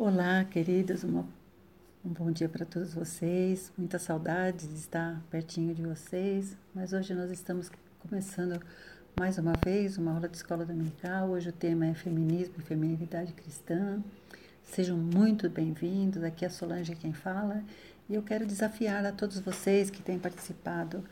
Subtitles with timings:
[0.00, 1.26] Olá, queridos, uma,
[2.04, 3.72] um bom dia para todos vocês.
[3.76, 8.62] Muita saudade de estar pertinho de vocês, mas hoje nós estamos começando
[9.18, 11.30] mais uma vez uma aula de escola dominical.
[11.30, 14.00] Hoje o tema é feminismo e feminilidade cristã.
[14.62, 16.22] Sejam muito bem-vindos.
[16.22, 17.64] Aqui é a Solange quem fala
[18.08, 21.02] e eu quero desafiar a todos vocês que têm participado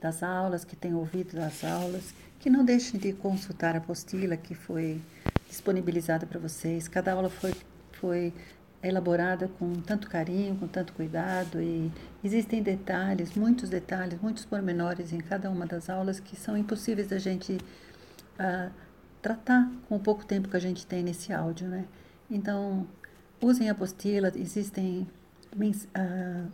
[0.00, 4.56] das aulas, que têm ouvido das aulas, que não deixem de consultar a apostila que
[4.56, 5.00] foi
[5.48, 6.88] disponibilizada para vocês.
[6.88, 7.54] Cada aula foi
[8.04, 8.34] foi
[8.82, 11.90] elaborada com tanto carinho, com tanto cuidado e
[12.22, 17.16] existem detalhes, muitos detalhes, muitos pormenores em cada uma das aulas que são impossíveis da
[17.16, 18.70] gente uh,
[19.22, 21.86] tratar com o pouco tempo que a gente tem nesse áudio, né?
[22.30, 22.86] Então,
[23.40, 25.08] usem a apostila, existem
[25.56, 26.52] uh,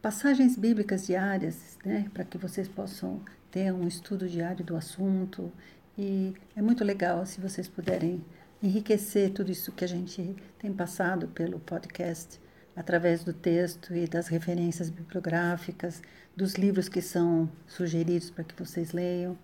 [0.00, 3.20] passagens bíblicas diárias, né, para que vocês possam
[3.50, 5.52] ter um estudo diário do assunto
[5.98, 8.24] e é muito legal se vocês puderem
[8.62, 12.40] enriquecer tudo isso que a gente tem passado pelo podcast
[12.74, 16.00] através do texto e das referências bibliográficas,
[16.36, 19.36] dos livros que são sugeridos para que vocês leiam.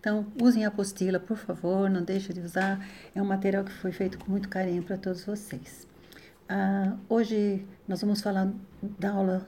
[0.00, 2.84] Então, usem a apostila, por favor, não deixem de usar.
[3.14, 5.86] É um material que foi feito com muito carinho para todos vocês.
[6.48, 8.50] Ah, hoje nós vamos falar
[8.98, 9.46] da aula,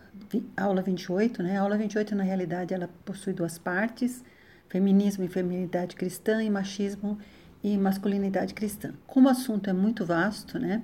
[0.57, 1.57] aula 28, né?
[1.57, 4.23] A aula 28, na realidade, ela possui duas partes,
[4.69, 7.19] feminismo e feminilidade cristã e machismo
[7.63, 8.93] e masculinidade cristã.
[9.07, 10.83] Como o assunto é muito vasto, né?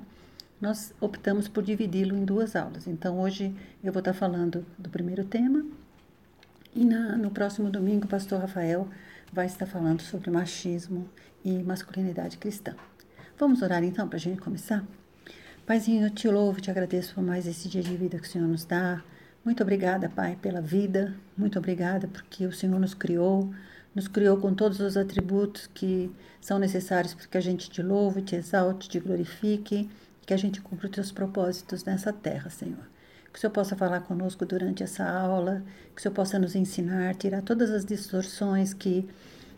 [0.60, 2.86] Nós optamos por dividi-lo em duas aulas.
[2.86, 5.64] Então, hoje eu vou estar falando do primeiro tema
[6.74, 8.88] e na, no próximo domingo o pastor Rafael
[9.32, 11.08] vai estar falando sobre machismo
[11.44, 12.74] e masculinidade cristã.
[13.38, 14.84] Vamos orar então para a gente começar?
[15.66, 18.46] Paizinho, eu te louvo, te agradeço por mais esse dia de vida que o Senhor
[18.46, 19.02] nos dá.
[19.44, 21.14] Muito obrigada, Pai, pela vida.
[21.36, 23.52] Muito obrigada porque o Senhor nos criou
[23.96, 28.20] nos criou com todos os atributos que são necessários para que a gente te louve,
[28.20, 29.88] te exalte, te glorifique,
[30.26, 32.86] que a gente cumpra os teus propósitos nessa terra, Senhor.
[33.32, 35.62] Que o Senhor possa falar conosco durante essa aula,
[35.94, 39.08] que o Senhor possa nos ensinar, tirar todas as distorções que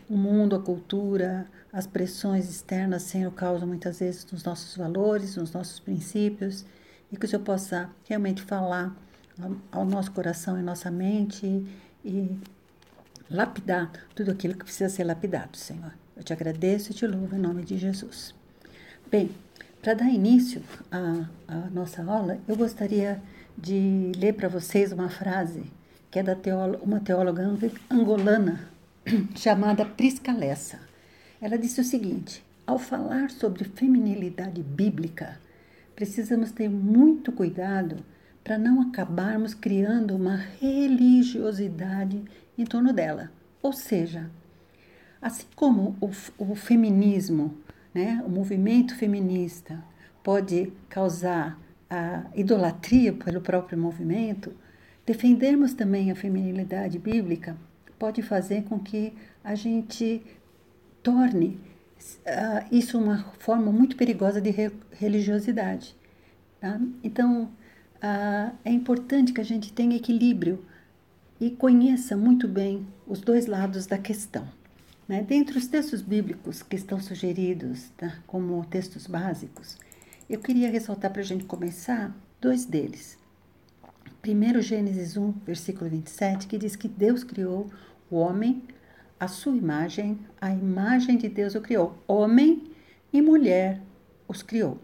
[0.09, 5.51] o mundo, a cultura, as pressões externas, Senhor, causam muitas vezes nos nossos valores, nos
[5.51, 6.65] nossos princípios,
[7.11, 8.95] e que o Senhor possa realmente falar
[9.69, 11.65] ao nosso coração e nossa mente
[12.05, 12.37] e
[13.29, 15.93] lapidar tudo aquilo que precisa ser lapidado, Senhor.
[16.15, 18.33] Eu te agradeço e te louvo em nome de Jesus.
[19.09, 19.29] Bem,
[19.81, 23.21] para dar início à, à, nossa aula, eu gostaria
[23.57, 25.63] de ler para vocês uma frase
[26.11, 26.35] que é da
[26.81, 27.43] uma teóloga
[27.89, 28.67] angolana
[29.35, 30.79] chamada Prisca Lessa.
[31.41, 35.39] Ela disse o seguinte: ao falar sobre feminilidade bíblica,
[35.95, 38.03] precisamos ter muito cuidado
[38.43, 42.23] para não acabarmos criando uma religiosidade
[42.57, 43.31] em torno dela.
[43.61, 44.29] Ou seja,
[45.21, 47.57] assim como o, o feminismo,
[47.93, 49.83] né, o movimento feminista
[50.23, 54.53] pode causar a idolatria pelo próprio movimento,
[55.05, 57.57] defendermos também a feminilidade bíblica
[57.97, 59.13] pode fazer com que
[59.43, 60.21] a gente
[61.03, 61.59] torne
[62.25, 65.95] uh, isso uma forma muito perigosa de re religiosidade.
[66.59, 66.79] Tá?
[67.03, 67.49] Então,
[68.03, 70.63] uh, é importante que a gente tenha equilíbrio
[71.39, 74.47] e conheça muito bem os dois lados da questão.
[75.07, 75.23] Né?
[75.23, 78.19] Dentre os textos bíblicos que estão sugeridos tá?
[78.27, 79.77] como textos básicos,
[80.29, 83.17] eu queria ressaltar para a gente começar dois deles.
[84.21, 87.69] Primeiro, Gênesis 1, versículo 27, que diz que Deus criou
[88.11, 88.61] o homem,
[89.19, 91.97] a sua imagem, a imagem de Deus o criou.
[92.07, 92.71] Homem
[93.11, 93.81] e mulher
[94.27, 94.77] os criou.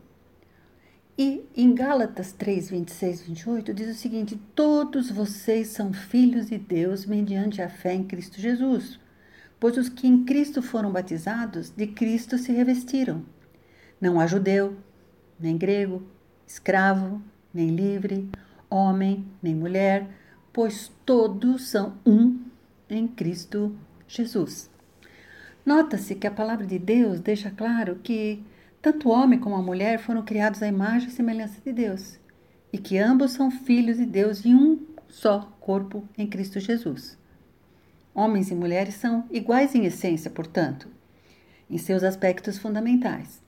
[1.17, 7.05] E em Gálatas 3, 26, 28 diz o seguinte: Todos vocês são filhos de Deus
[7.05, 8.99] mediante a fé em Cristo Jesus,
[9.57, 13.23] pois os que em Cristo foram batizados, de Cristo se revestiram.
[14.01, 14.75] Não há judeu,
[15.39, 16.03] nem grego,
[16.45, 17.21] escravo,
[17.53, 18.29] nem livre,
[18.69, 20.09] homem, nem mulher,
[20.51, 22.41] pois todos são um
[22.89, 23.73] em Cristo
[24.05, 24.69] Jesus.
[25.65, 28.43] Nota-se que a palavra de Deus deixa claro que
[28.85, 32.19] tanto o homem como a mulher foram criados à imagem e semelhança de Deus,
[32.71, 34.79] e que ambos são filhos de Deus em um
[35.09, 37.17] só corpo em Cristo Jesus.
[38.13, 40.87] Homens e mulheres são iguais em essência, portanto,
[41.67, 43.41] em seus aspectos fundamentais.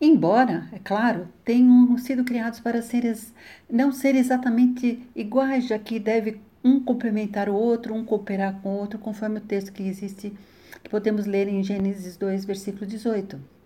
[0.00, 3.32] Embora, é claro, tenham sido criados para seres,
[3.70, 8.78] não ser exatamente iguais, já que deve um complementar o outro, um cooperar com o
[8.78, 10.36] outro, conforme o texto que existe,
[10.82, 13.57] que podemos ler em Gênesis 2, versículo 18.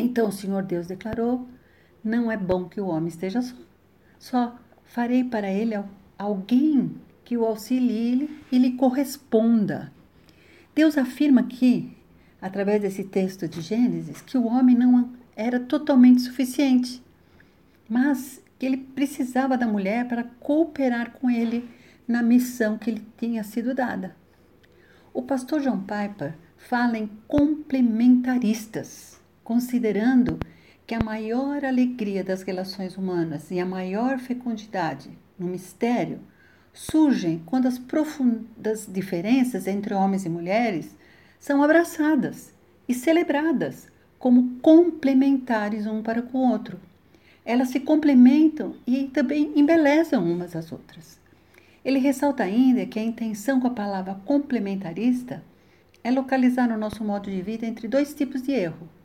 [0.00, 1.48] Então o Senhor Deus declarou:
[2.02, 3.54] Não é bom que o homem esteja só.
[4.18, 5.74] Só farei para ele
[6.18, 9.92] alguém que o auxilie e lhe corresponda.
[10.74, 11.96] Deus afirma aqui,
[12.40, 17.02] através desse texto de Gênesis, que o homem não era totalmente suficiente.
[17.88, 21.68] mas que ele precisava da mulher para cooperar com ele
[22.06, 24.16] na missão que lhe tinha sido dada.
[25.14, 29.17] O pastor John Piper fala em complementaristas,
[29.48, 30.38] considerando
[30.86, 35.08] que a maior alegria das relações humanas e a maior fecundidade
[35.38, 36.20] no mistério
[36.74, 40.94] surgem quando as profundas diferenças entre homens e mulheres
[41.40, 42.52] são abraçadas
[42.86, 46.78] e celebradas como complementares um para com o outro.
[47.42, 51.18] Elas se complementam e também embelezam umas às outras.
[51.82, 55.42] Ele ressalta ainda que a intenção com a palavra complementarista
[56.04, 58.97] é localizar o nosso modo de vida entre dois tipos de erro.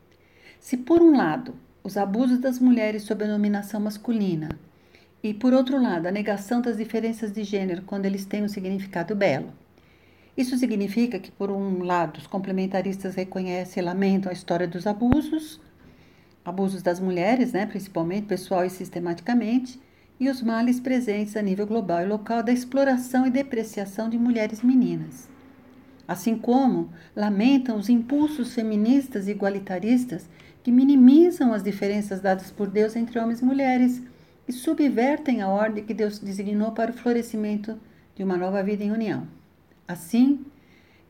[0.64, 4.48] Se, por um lado, os abusos das mulheres sob a dominação masculina
[5.22, 9.14] e, por outro lado, a negação das diferenças de gênero quando eles têm um significado
[9.14, 9.52] belo.
[10.38, 15.60] Isso significa que, por um lado, os complementaristas reconhecem e lamentam a história dos abusos,
[16.46, 19.78] abusos das mulheres, né, principalmente pessoal e sistematicamente,
[20.18, 24.64] e os males presentes a nível global e local da exploração e depreciação de mulheres
[24.64, 25.28] meninas.
[26.08, 30.30] Assim como lamentam os impulsos feministas e igualitaristas
[30.64, 34.02] que minimizam as diferenças dadas por Deus entre homens e mulheres
[34.48, 37.78] e subvertem a ordem que Deus designou para o florescimento
[38.16, 39.28] de uma nova vida em união.
[39.88, 40.46] Assim,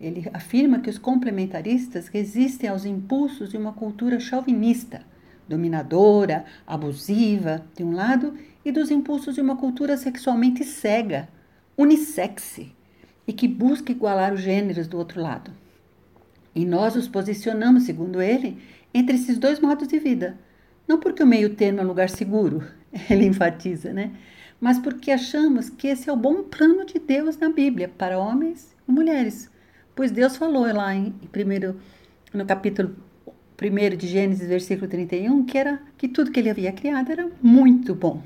[0.02, 5.02] ele afirma que os complementaristas resistem aos impulsos de uma cultura chauvinista,
[5.48, 8.34] dominadora, abusiva, de um lado,
[8.66, 11.30] e dos impulsos de uma cultura sexualmente cega,
[11.78, 12.74] unissexe,
[13.28, 15.52] e que busca igualar os gêneros do outro lado.
[16.56, 18.58] E nós nos posicionamos, segundo ele,
[18.94, 20.38] entre esses dois modos de vida.
[20.88, 22.64] Não porque o meio termo é um lugar seguro,
[23.10, 24.12] ele enfatiza, né?
[24.60, 28.74] Mas porque achamos que esse é o bom plano de Deus na Bíblia para homens
[28.88, 29.50] e mulheres.
[29.96, 31.80] Pois Deus falou lá em primeiro,
[32.34, 32.96] no capítulo
[33.62, 37.94] 1 de Gênesis, versículo 31, que era que tudo que ele havia criado era muito
[37.94, 38.22] bom.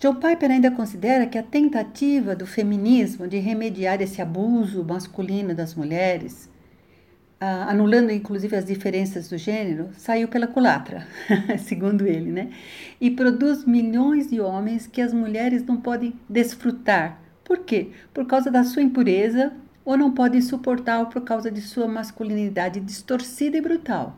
[0.00, 5.76] Joe Piper ainda considera que a tentativa do feminismo de remediar esse abuso masculino das
[5.76, 6.50] mulheres,
[7.42, 11.06] uh, anulando inclusive as diferenças do gênero, saiu pela culatra,
[11.58, 12.50] segundo ele, né?
[13.00, 17.20] E produz milhões de homens que as mulheres não podem desfrutar.
[17.44, 17.88] Por quê?
[18.14, 19.52] Por causa da sua impureza
[19.84, 24.16] ou não podem suportar por causa de sua masculinidade distorcida e brutal.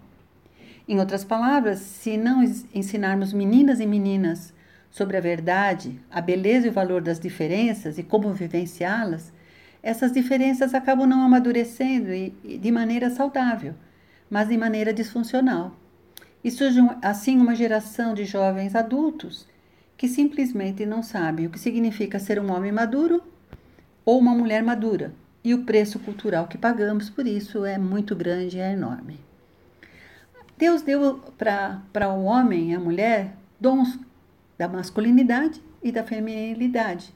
[0.86, 2.44] Em outras palavras, se não
[2.74, 4.52] ensinarmos meninas e meninas
[4.90, 9.32] sobre a verdade, a beleza e o valor das diferenças e como vivenciá-las,
[9.84, 12.08] essas diferenças acabam não amadurecendo
[12.42, 13.74] de maneira saudável,
[14.30, 15.76] mas de maneira disfuncional.
[16.42, 19.46] E surge assim uma geração de jovens adultos
[19.94, 23.22] que simplesmente não sabem o que significa ser um homem maduro
[24.06, 25.12] ou uma mulher madura,
[25.44, 29.20] e o preço cultural que pagamos por isso é muito grande é enorme.
[30.56, 33.98] Deus deu para o homem e a mulher dons
[34.56, 37.12] da masculinidade e da feminilidade.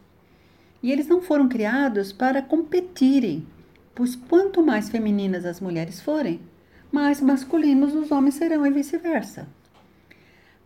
[0.82, 3.46] E eles não foram criados para competirem,
[3.94, 6.40] pois quanto mais femininas as mulheres forem,
[6.90, 9.48] mais masculinos os homens serão e vice-versa.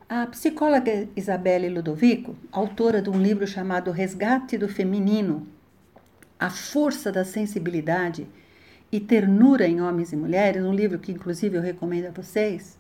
[0.09, 5.47] A psicóloga Isabelle Ludovico, autora de um livro chamado Resgate do Feminino,
[6.39, 8.29] A Força da Sensibilidade
[8.93, 12.79] e Ternura em Homens e Mulheres, um livro que inclusive eu recomendo a vocês,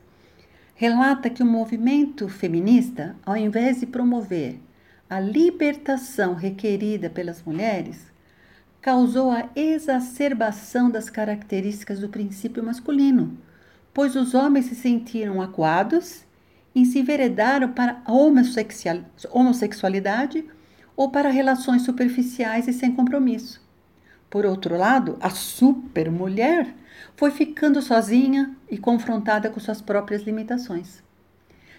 [0.75, 4.59] relata que o movimento feminista, ao invés de promover
[5.13, 8.11] a libertação requerida pelas mulheres,
[8.81, 13.37] causou a exacerbação das características do princípio masculino,
[13.93, 16.25] pois os homens se sentiram acuados
[16.75, 18.13] e se enveredaram para a
[19.31, 20.47] homossexualidade
[20.97, 23.61] ou para relações superficiais e sem compromisso.
[24.31, 26.75] Por outro lado, a supermulher
[27.19, 31.03] foi ficando sozinha e confrontada com suas próprias limitações.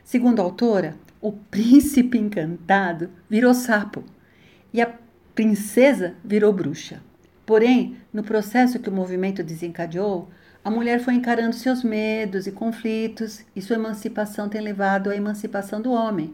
[0.03, 4.03] Segundo a autora, o príncipe encantado virou sapo
[4.73, 4.93] e a
[5.33, 7.01] princesa virou bruxa.
[7.45, 10.29] Porém, no processo que o movimento desencadeou,
[10.65, 15.81] a mulher foi encarando seus medos e conflitos, e sua emancipação tem levado à emancipação
[15.81, 16.33] do homem,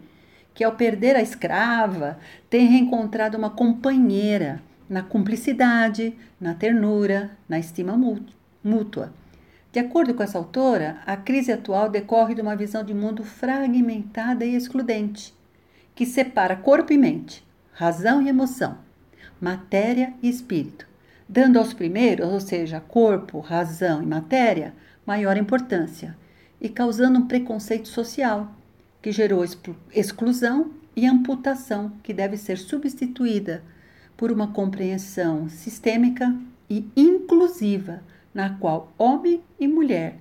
[0.55, 2.17] que ao perder a escrava,
[2.49, 7.95] tem reencontrado uma companheira na cumplicidade, na ternura, na estima
[8.63, 9.13] mútua.
[9.71, 14.43] De acordo com essa autora, a crise atual decorre de uma visão de mundo fragmentada
[14.43, 15.31] e excludente,
[15.93, 18.79] que separa corpo e mente, razão e emoção,
[19.39, 20.87] matéria e espírito,
[21.27, 24.73] dando aos primeiros, ou seja, corpo, razão e matéria,
[25.05, 26.17] maior importância
[26.59, 28.51] e causando um preconceito social
[29.03, 29.45] que gerou
[29.93, 33.63] exclusão e amputação que deve ser substituída
[34.17, 36.35] por uma compreensão sistêmica
[36.67, 38.01] e inclusiva
[38.33, 40.17] na qual homem e mulher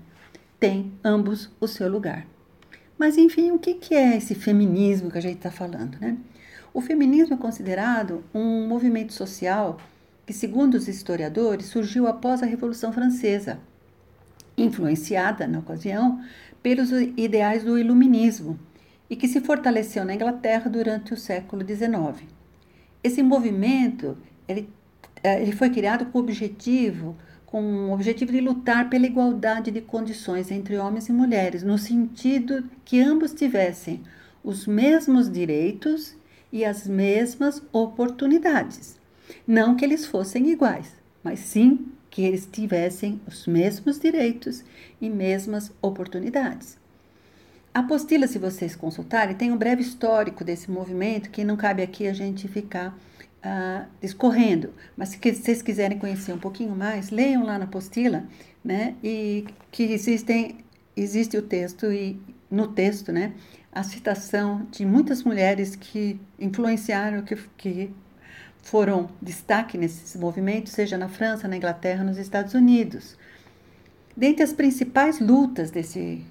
[0.59, 2.27] têm ambos o seu lugar.
[2.99, 6.17] Mas, enfim, o que é esse feminismo que a gente está falando, né?
[6.75, 9.79] O feminismo é considerado um movimento social
[10.27, 13.61] que, segundo os historiadores, surgiu após a Revolução Francesa,
[14.57, 16.21] influenciada, na ocasião,
[16.63, 18.59] pelos ideais do iluminismo
[19.09, 22.29] e que se fortaleceu na Inglaterra durante o século XIX.
[23.03, 24.69] Esse movimento ele,
[25.23, 27.17] eh, ele foi criado com o objetivo
[27.51, 32.69] com o objetivo de lutar pela igualdade de condições entre homens e mulheres, no sentido
[32.85, 34.03] que ambos tivessem
[34.45, 36.15] os mesmos direitos
[36.53, 38.99] e as mesmas oportunidades.
[39.47, 40.93] Não que eles fossem iguais,
[41.25, 44.63] mas sim que eles tivessem os mesmos direitos
[45.01, 46.77] e mesmas oportunidades.
[47.73, 52.09] A apostila, se vocês consultarem, tem um breve histórico desse movimento que não cabe aqui
[52.09, 52.95] a gente ficar
[53.45, 54.73] uh, discorrendo.
[54.97, 58.25] Mas se vocês quiserem conhecer um pouquinho mais, leiam lá na apostila,
[58.65, 58.95] né?
[59.03, 60.59] E que existem,
[60.97, 63.33] existe o texto e no texto, né?
[63.73, 67.91] A citação de muitas mulheres que influenciaram, que, que
[68.63, 73.17] foram destaque nesses movimentos, seja na França, na Inglaterra, nos Estados Unidos.
[74.17, 76.25] Dentre as principais lutas desse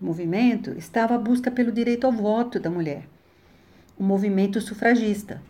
[0.00, 3.06] movimento estava a busca pelo direito ao voto da mulher,
[3.98, 5.40] o movimento sufragista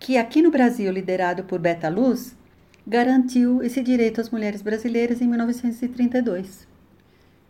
[0.00, 2.34] que aqui no Brasil, liderado por Beta Luz,
[2.86, 6.66] garantiu esse direito às mulheres brasileiras em 1932.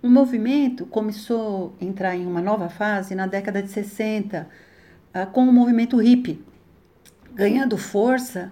[0.02, 4.48] O movimento começou a entrar em uma nova fase na década de 60,
[5.14, 6.44] ah, com o movimento hippie,
[7.32, 8.50] ganhando força,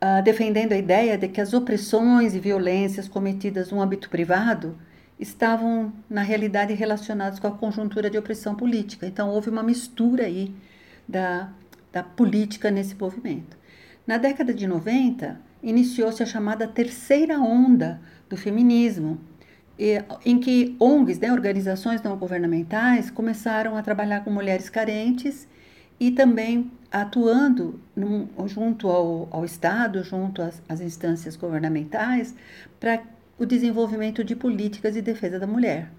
[0.00, 4.78] ah, defendendo a ideia de que as opressões e violências cometidas no âmbito privado
[5.20, 9.06] estavam, na realidade, relacionadas com a conjuntura de opressão política.
[9.06, 10.54] Então, houve uma mistura aí
[11.06, 11.50] da
[11.96, 13.56] da política nesse movimento.
[14.06, 17.98] Na década de 90, iniciou-se a chamada terceira onda
[18.28, 19.18] do feminismo,
[20.22, 25.48] em que ONGs, né, organizações não governamentais, começaram a trabalhar com mulheres carentes
[25.98, 32.34] e também atuando num, junto ao, ao, Estado, junto às, às instâncias governamentais,
[32.78, 33.02] para
[33.38, 35.90] o desenvolvimento de políticas de defesa da mulher.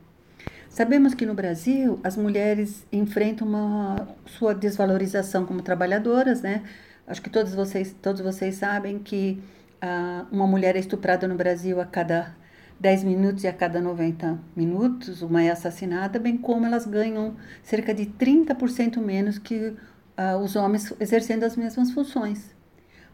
[0.70, 6.64] Sabemos que no Brasil as mulheres enfrentam uma sua desvalorização como trabalhadoras, né?
[7.08, 9.42] Acho que todos vocês, todos vocês sabem que
[9.82, 12.36] ah, uma mulher é estuprada no Brasil a cada
[12.80, 17.94] 10 minutos e a cada 90 minutos, uma é assassinada, bem como elas ganham cerca
[17.94, 19.74] de 30% menos que
[20.16, 22.56] ah, os homens exercendo as mesmas funções.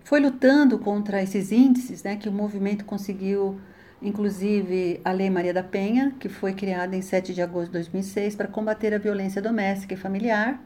[0.04, 3.60] Foi lutando contra esses índices né, que o movimento conseguiu
[4.04, 8.36] inclusive a Lei Maria da Penha, que foi criada em 7 de agosto de 2006
[8.36, 10.62] para combater a violência doméstica e familiar,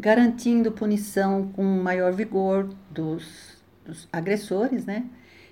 [0.00, 5.04] garantindo punição com maior vigor dos, dos agressores, né?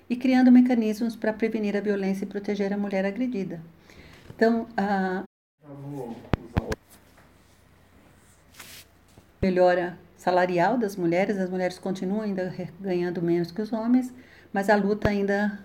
[0.09, 3.61] E criando mecanismos para prevenir a violência e proteger a mulher agredida.
[4.35, 5.23] Então, a
[9.41, 14.13] melhora salarial das mulheres, as mulheres continuam ainda ganhando menos que os homens,
[14.51, 15.59] mas a luta ainda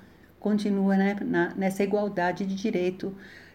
[0.46, 3.12] continua né, na, nessa igualdade de direito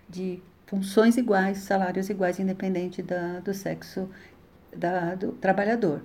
[0.09, 4.09] de funções iguais, salários iguais, independente da, do sexo
[4.75, 6.03] da, do trabalhador.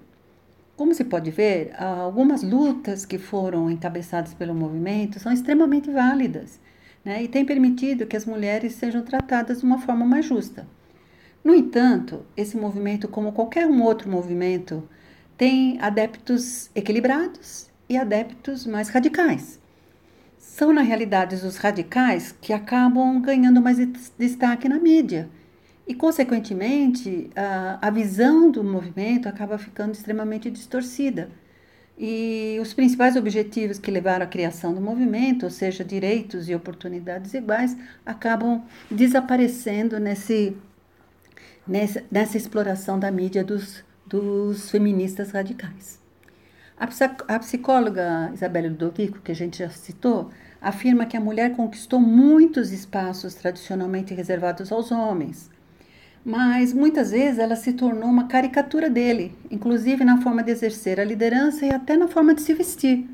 [0.76, 6.61] Como se pode ver, algumas lutas que foram encabeçadas pelo movimento são extremamente válidas
[7.05, 10.69] né, e têm permitido que as mulheres sejam tratadas de uma forma mais justa.
[11.43, 14.88] No entanto, esse movimento, como qualquer um outro movimento,
[15.37, 19.65] tem adeptos equilibrados e adeptos mais radicais
[20.47, 23.76] são, na realidade, os radicais que acabam ganhando mais
[24.17, 25.29] destaque na mídia.
[25.87, 27.29] E, consequentemente,
[27.83, 31.29] a, visão do movimento acaba ficando extremamente distorcida.
[31.99, 37.35] E os principais objetivos que levaram à criação do movimento, ou seja, direitos e oportunidades
[37.35, 40.57] iguais, acabam desaparecendo nesse,
[41.67, 46.05] nessa, nessa exploração da mídia dos, dos feministas radicais.
[46.78, 50.30] A, psicóloga Isabelle Ludovico, que a gente já citou,
[50.61, 55.50] afirma que a mulher conquistou muitos espaços tradicionalmente reservados aos homens,
[56.23, 61.04] mas muitas vezes ela se tornou uma caricatura dele, inclusive na forma de exercer a
[61.04, 63.09] liderança e até na forma de se vestir.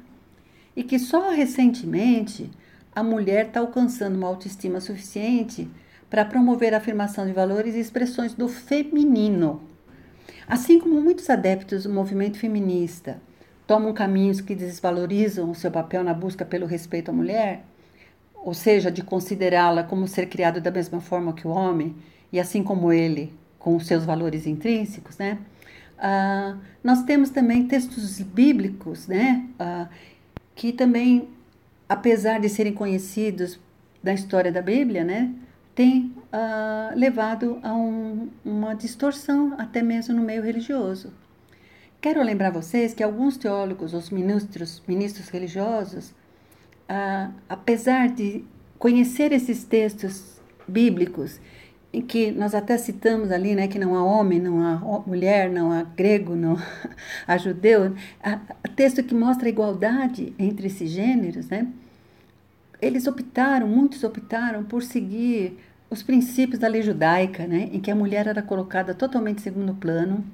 [0.74, 2.50] E que só recentemente
[2.92, 5.70] a mulher está alcançando uma autoestima suficiente
[6.10, 9.62] para promover a afirmação de valores e expressões do feminino.
[10.48, 13.20] Assim como muitos adeptos do movimento feminista
[13.66, 17.64] tomam caminhos que desvalorizam o seu papel na busca pelo respeito à mulher,
[18.34, 21.94] ou seja, de considerá-la como ser criado da mesma forma que o homem,
[22.32, 25.38] e assim como ele, com os seus valores intrínsecos, né?
[25.98, 29.46] Ah, nós temos também textos bíblicos, né?
[29.58, 29.88] Ah,
[30.54, 31.28] que também,
[31.88, 33.60] apesar de serem conhecidos
[34.02, 35.32] da história da Bíblia, né?
[35.74, 41.12] tem uh, levado a um, uma distorção até mesmo no meio religioso.
[42.02, 46.10] Quero lembrar vocês que alguns teólogos, os ministros, ministros religiosos,
[46.90, 48.44] uh, apesar de
[48.76, 51.40] conhecer esses textos bíblicos,
[51.92, 55.70] em que nós até citamos ali, né, que não há homem, não há mulher, não
[55.70, 56.56] há grego, não
[57.24, 57.94] há judeu,
[58.74, 61.68] texto que mostra a igualdade entre esses gêneros, né?
[62.80, 65.56] Eles optaram, muitos optaram por seguir
[65.88, 70.24] os princípios da lei judaica, né, em que a mulher era colocada totalmente segundo plano.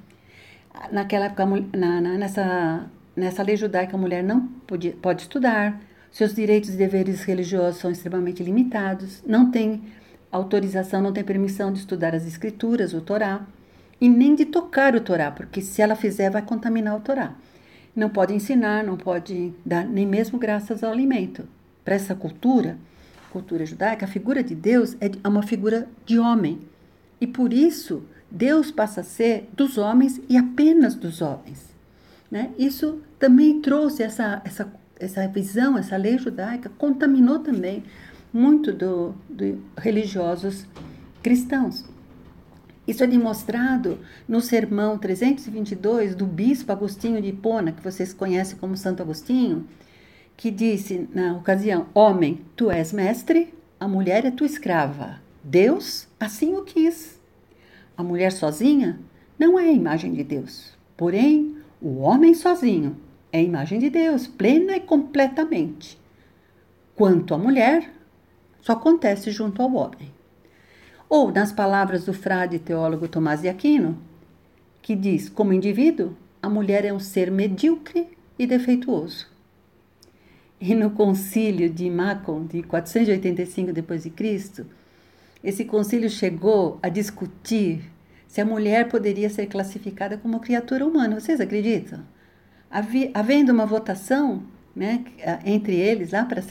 [0.92, 1.44] Naquela época,
[1.76, 5.80] na, na, nessa, nessa lei judaica, a mulher não podia, pode estudar,
[6.10, 9.82] seus direitos e deveres religiosos são extremamente limitados, não tem
[10.30, 13.46] autorização, não tem permissão de estudar as escrituras, o Torá,
[14.00, 17.34] e nem de tocar o Torá, porque se ela fizer, vai contaminar o Torá.
[17.94, 21.48] Não pode ensinar, não pode dar nem mesmo graças ao alimento.
[21.84, 22.78] Para essa cultura,
[23.30, 26.60] cultura judaica, a figura de Deus é, é uma figura de homem.
[27.20, 31.68] E por isso, Deus passa a ser dos homens e apenas dos homens.
[32.30, 32.50] Né?
[32.58, 37.82] Isso também trouxe essa, essa, essa visão, essa lei judaica, contaminou também
[38.32, 40.66] muito do, do religiosos
[41.22, 41.84] cristãos.
[42.86, 48.78] Isso é demonstrado no sermão 322 do bispo Agostinho de Hipona, que vocês conhecem como
[48.78, 49.66] Santo Agostinho,
[50.34, 55.20] que disse na ocasião: Homem, tu és mestre, a mulher é tua escrava.
[55.44, 57.17] Deus assim o quis.
[57.98, 58.96] A mulher sozinha
[59.36, 60.72] não é a imagem de Deus.
[60.96, 62.96] Porém, o homem sozinho
[63.32, 65.98] é a imagem de Deus, plena e completamente.
[66.94, 67.92] Quanto à mulher,
[68.60, 70.12] só acontece junto ao homem.
[71.08, 73.98] Ou, nas palavras do frade teólogo Tomás de Aquino,
[74.80, 79.26] que diz: como indivíduo, a mulher é um ser medíocre e defeituoso.
[80.60, 84.64] E no concílio de Macon, de 485 d.C.,
[85.42, 87.82] esse concílio chegou a discutir
[88.26, 91.18] se a mulher poderia ser classificada como criatura humana.
[91.18, 92.00] Vocês acreditam?
[93.14, 94.42] Havendo uma votação
[94.76, 95.04] né,
[95.44, 96.42] entre eles lá para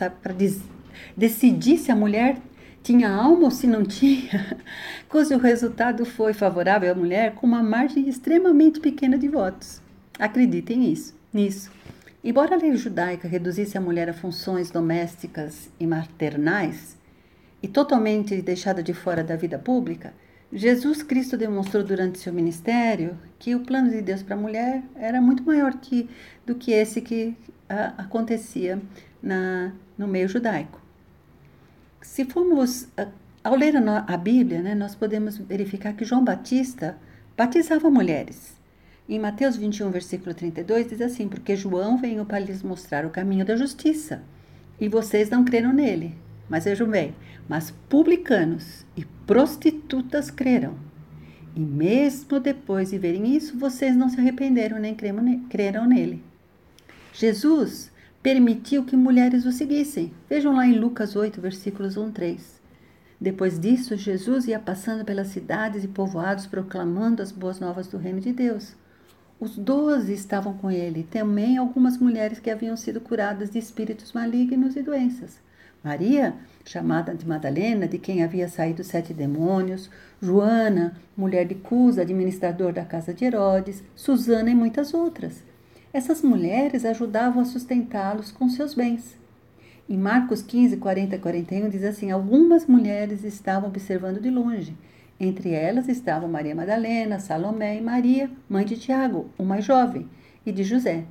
[1.16, 2.38] decidir se a mulher
[2.82, 4.58] tinha alma ou se não tinha,
[5.08, 9.82] cujo resultado foi favorável à mulher com uma margem extremamente pequena de votos.
[10.18, 10.96] Acreditem
[11.34, 11.72] nisso.
[12.24, 16.98] Embora a lei judaica reduzisse a mulher a funções domésticas e maternais
[17.62, 20.14] e totalmente deixada de fora da vida pública,
[20.52, 25.20] Jesus Cristo demonstrou durante seu ministério que o plano de Deus para a mulher era
[25.20, 26.10] muito maior que,
[26.46, 27.36] do que esse que
[27.68, 28.82] a, acontecia
[29.22, 30.82] na, no meio judaico.
[32.02, 32.88] Se formos,
[33.44, 36.98] ao ler a Bíblia, né, nós podemos verificar que João Batista
[37.36, 38.56] batizava mulheres.
[39.10, 43.46] Em Mateus 21, versículo 32, diz assim: Porque João veio para lhes mostrar o caminho
[43.46, 44.22] da justiça,
[44.80, 46.16] e vocês não creram nele.
[46.50, 47.14] Mas vejam bem:
[47.48, 50.76] mas publicanos e prostitutas creram.
[51.56, 56.24] E mesmo depois de verem isso, vocês não se arrependeram nem creram nele.
[57.14, 60.14] Jesus permitiu que mulheres o seguissem.
[60.30, 62.62] Vejam lá em Lucas 8, versículos 1, 3.
[63.20, 68.20] Depois disso, Jesus ia passando pelas cidades e povoados proclamando as boas novas do reino
[68.20, 68.76] de Deus.
[69.40, 74.76] Os doze estavam com ele, também algumas mulheres que haviam sido curadas de espíritos malignos
[74.76, 75.40] e doenças.
[75.84, 76.36] Maria,
[76.66, 79.90] chamada de Madalena, de quem havia saído sete demônios,
[80.22, 85.44] Joana, mulher de Cusa, administrador da casa de Herodes, Susana e muitas outras.
[85.94, 89.18] Essas mulheres ajudavam a sustentá-los com seus bens.
[89.90, 94.76] Em Marcos 15, 40 e 41 diz assim: Algumas mulheres estavam observando de longe.
[95.20, 100.08] Entre elas estavam Maria Madalena, Salomé e Maria, mãe de Tiago, o mais jovem,
[100.46, 101.06] e de José.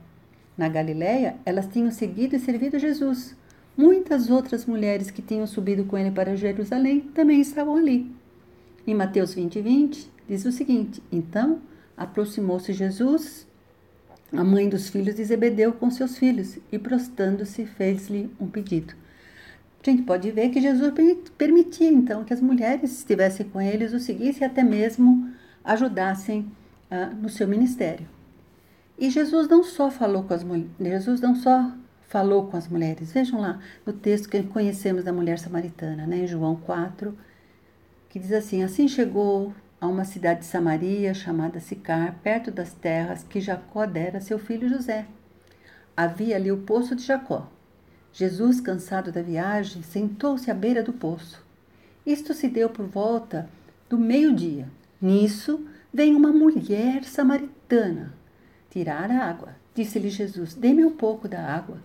[0.56, 3.34] Na Galiléia, elas tinham seguido e servido Jesus.
[3.76, 8.10] Muitas outras mulheres que tinham subido com ele para Jerusalém também estavam ali.
[8.86, 11.60] Em Mateus 20, 20, diz o seguinte: Então
[11.96, 13.46] aproximou-se Jesus
[14.32, 18.94] a mãe dos filhos de Zebedeu com seus filhos e, prostando-se, fez-lhe um pedido.
[19.86, 20.92] A gente pode ver que Jesus
[21.38, 25.30] permitia então que as mulheres estivessem com eles, o seguissem e até mesmo
[25.62, 26.50] ajudassem
[26.90, 28.08] ah, no seu ministério.
[28.98, 31.72] E Jesus não só falou com as mulheres, Jesus não só
[32.16, 33.12] falou com as mulheres.
[33.12, 37.14] Vejam lá no texto que conhecemos da mulher samaritana, né, em João 4,
[38.08, 43.22] que diz assim: Assim chegou a uma cidade de Samaria chamada Sicar, perto das terras
[43.22, 45.04] que Jacó dera a seu filho José.
[45.94, 47.50] Havia ali o poço de Jacó.
[48.14, 51.44] Jesus, cansado da viagem, sentou-se à beira do poço.
[52.06, 53.46] Isto se deu por volta
[53.90, 54.66] do meio-dia.
[55.02, 58.14] Nisso, vem uma mulher samaritana
[58.70, 59.50] tirar a água.
[59.74, 61.76] Disse-lhe Jesus: Dê-me um pouco da água.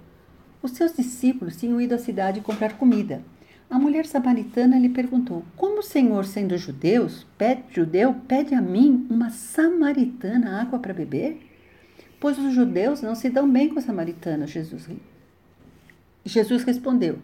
[0.61, 3.23] Os seus discípulos tinham ido à cidade comprar comida.
[3.69, 9.07] A mulher samaritana lhe perguntou: Como o Senhor, sendo judeus, pede, judeu, pede a mim,
[9.09, 11.41] uma samaritana, água para beber?
[12.19, 14.87] Pois os judeus não se dão bem com os samaritanos, Jesus.
[16.23, 17.17] Jesus respondeu: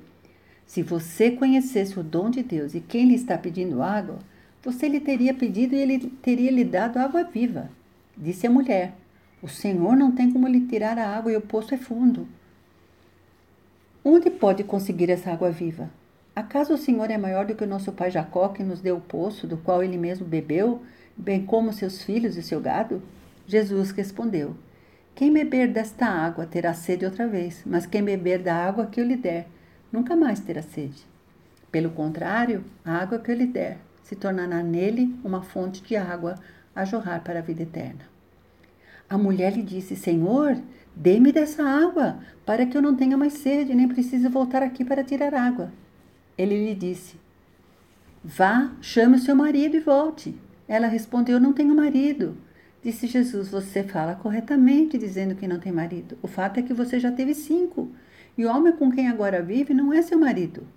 [0.66, 4.18] Se você conhecesse o dom de Deus e quem lhe está pedindo água,
[4.64, 7.70] você lhe teria pedido e ele teria lhe dado água viva.
[8.18, 8.96] Disse a mulher:
[9.44, 12.28] O Senhor não tem como lhe tirar a água e o poço é fundo.
[14.10, 15.90] Onde pode conseguir essa água viva?
[16.34, 19.02] Acaso o Senhor é maior do que o nosso pai Jacó, que nos deu o
[19.02, 20.82] poço, do qual ele mesmo bebeu,
[21.18, 23.02] bem como seus filhos e seu gado?
[23.46, 24.56] Jesus respondeu:
[25.14, 29.06] Quem beber desta água terá sede outra vez, mas quem beber da água que eu
[29.06, 29.46] lhe der,
[29.92, 31.06] nunca mais terá sede.
[31.70, 36.36] Pelo contrário, a água que eu lhe der se tornará nele uma fonte de água
[36.74, 38.08] a jorrar para a vida eterna.
[39.10, 40.58] A mulher lhe disse: Senhor,
[41.00, 45.04] dê-me dessa água, para que eu não tenha mais sede, nem precise voltar aqui para
[45.04, 45.72] tirar água.
[46.38, 47.16] Ele lhe disse:
[48.24, 50.36] Vá, chame o seu marido e volte.
[50.68, 52.38] Ela respondeu: Não tenho marido.
[52.84, 56.18] Disse Jesus: Você fala corretamente dizendo que não tem marido.
[56.22, 57.92] O fato é que você já teve cinco,
[58.38, 60.68] e o homem com quem agora vive não é seu marido.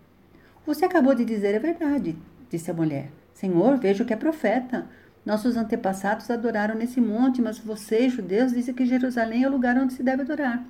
[0.66, 2.16] Você acabou de dizer a verdade,
[2.50, 3.10] disse a mulher.
[3.32, 4.86] Senhor, vejo que é profeta.
[5.24, 9.92] Nossos antepassados adoraram nesse monte, mas vocês, judeus, dizem que Jerusalém é o lugar onde
[9.92, 10.64] se deve adorar.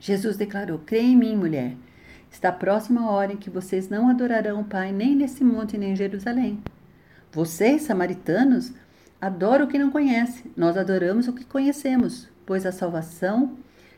[0.00, 1.74] Jesus declarou: Crê em mim, mulher.
[2.30, 5.92] Está próxima a hora em que vocês não adorarão o Pai nem nesse monte nem
[5.92, 6.62] em Jerusalém.
[7.32, 8.72] Vocês, samaritanos,
[9.20, 10.50] adoram o que não conhecem.
[10.56, 13.56] Nós adoramos o que conhecemos, pois a salvação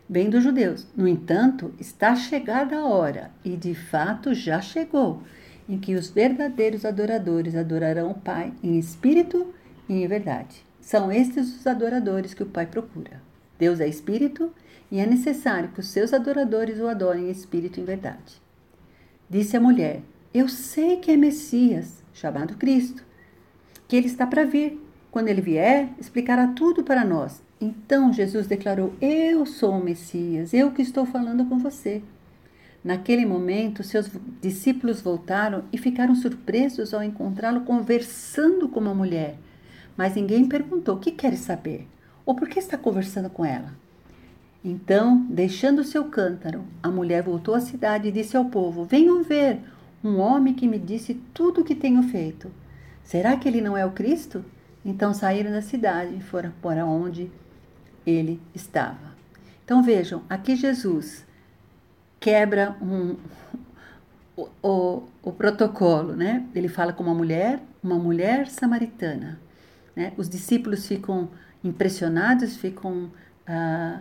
[0.08, 0.86] vem dos judeus.
[0.96, 5.22] No entanto, está chegada a hora, e de fato já chegou,
[5.68, 9.54] em que os verdadeiros adoradores adorarão o Pai em espírito
[9.90, 10.64] e em verdade.
[10.80, 13.20] São estes os adoradores que o Pai procura.
[13.58, 14.52] Deus é espírito
[14.88, 18.40] e é necessário que os seus adoradores o adorem em espírito e em verdade.
[19.28, 20.00] Disse a mulher:
[20.32, 23.04] Eu sei que é Messias, chamado Cristo,
[23.88, 24.80] que ele está para vir.
[25.10, 27.42] Quando ele vier, explicará tudo para nós.
[27.60, 32.00] Então Jesus declarou: Eu sou o Messias, eu que estou falando com você.
[32.82, 34.08] Naquele momento, seus
[34.40, 39.36] discípulos voltaram e ficaram surpresos ao encontrá-lo conversando com uma mulher.
[40.00, 41.86] Mas ninguém perguntou: O que queres saber?
[42.24, 43.74] Ou por que está conversando com ela?
[44.64, 49.60] Então, deixando seu cântaro, a mulher voltou à cidade e disse ao povo: Venham ver
[50.02, 52.50] um homem que me disse tudo o que tenho feito.
[53.04, 54.42] Será que ele não é o Cristo?
[54.82, 57.30] Então saíram da cidade e foram para onde
[58.06, 59.14] ele estava.
[59.66, 61.26] Então vejam, aqui Jesus
[62.18, 63.16] quebra um,
[64.34, 66.46] o, o, o, protocolo, né?
[66.54, 69.38] Ele fala com uma mulher, uma mulher samaritana.
[70.00, 70.14] Né?
[70.16, 71.28] Os discípulos ficam
[71.62, 73.10] impressionados, ficam
[73.46, 74.00] ah,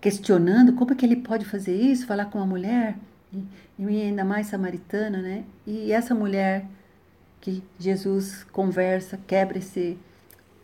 [0.00, 2.96] questionando como é que ele pode fazer isso, falar com uma mulher,
[3.32, 3.44] e,
[3.76, 5.44] e ainda mais samaritana, né?
[5.66, 6.64] E essa mulher
[7.40, 9.98] que Jesus conversa, quebra esse,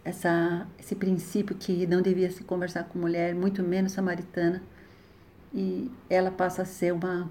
[0.05, 4.63] essa, esse princípio que não devia se conversar com mulher, muito menos samaritana,
[5.53, 7.29] e ela passa a ser uma,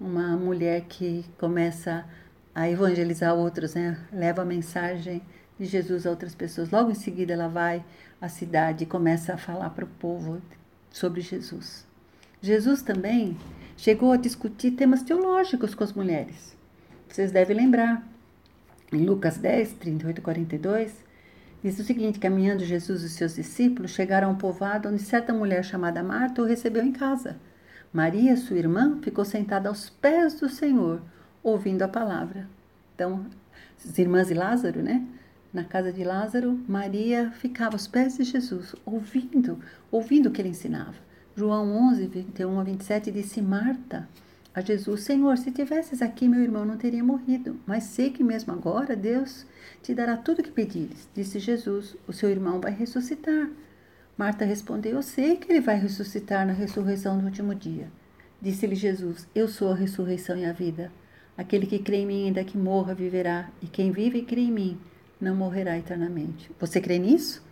[0.00, 2.04] uma mulher que começa
[2.52, 3.96] a evangelizar outros, né?
[4.12, 5.22] Leva a mensagem
[5.58, 6.70] de Jesus a outras pessoas.
[6.70, 7.84] Logo em seguida ela vai
[8.20, 10.40] à cidade e começa a falar para o povo
[10.90, 11.86] sobre Jesus.
[12.40, 13.36] Jesus também
[13.76, 16.56] chegou a discutir temas teológicos com as mulheres.
[17.08, 18.06] Vocês devem lembrar.
[18.92, 21.04] Em Lucas 10, 38 e 42,
[21.62, 25.64] diz o seguinte: Caminhando Jesus e seus discípulos chegaram a um povoado onde certa mulher
[25.64, 27.38] chamada Marta o recebeu em casa.
[27.92, 31.00] Maria, sua irmã, ficou sentada aos pés do Senhor,
[31.42, 32.48] ouvindo a palavra.
[32.94, 33.26] Então,
[33.84, 35.06] as irmãs de Lázaro, né?
[35.52, 39.58] Na casa de Lázaro, Maria ficava aos pés de Jesus, ouvindo,
[39.90, 40.94] ouvindo o que ele ensinava.
[41.36, 44.08] João 11, 21 a 27 disse: Marta
[44.54, 48.52] a Jesus: Senhor, se tivesses aqui, meu irmão não teria morrido, mas sei que mesmo
[48.52, 49.46] agora Deus
[49.82, 51.08] te dará tudo o que pedires.
[51.14, 53.50] Disse Jesus: O seu irmão vai ressuscitar.
[54.16, 57.88] Marta respondeu: Eu sei que ele vai ressuscitar na ressurreição do último dia.
[58.40, 60.90] Disse-lhe Jesus: Eu sou a ressurreição e a vida.
[61.36, 64.52] Aquele que crê em mim, ainda que morra, viverá, e quem vive e crê em
[64.52, 64.78] mim,
[65.22, 66.50] não morrerá eternamente.
[66.58, 67.42] Você crê nisso?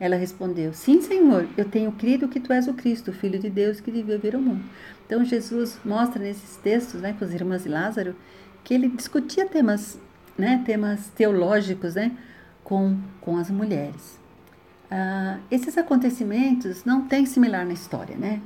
[0.00, 3.80] Ela respondeu: Sim, Senhor, eu tenho crido que tu és o Cristo, Filho de Deus
[3.80, 4.64] que devia vir ao mundo.
[5.06, 8.16] Então Jesus mostra nesses textos, né, com as irmãs de Lázaro,
[8.64, 9.98] que ele discutia temas,
[10.38, 12.16] né, temas teológicos, né,
[12.64, 14.18] com, com as mulheres.
[14.90, 18.40] Ah, esses acontecimentos não têm similar na história, né?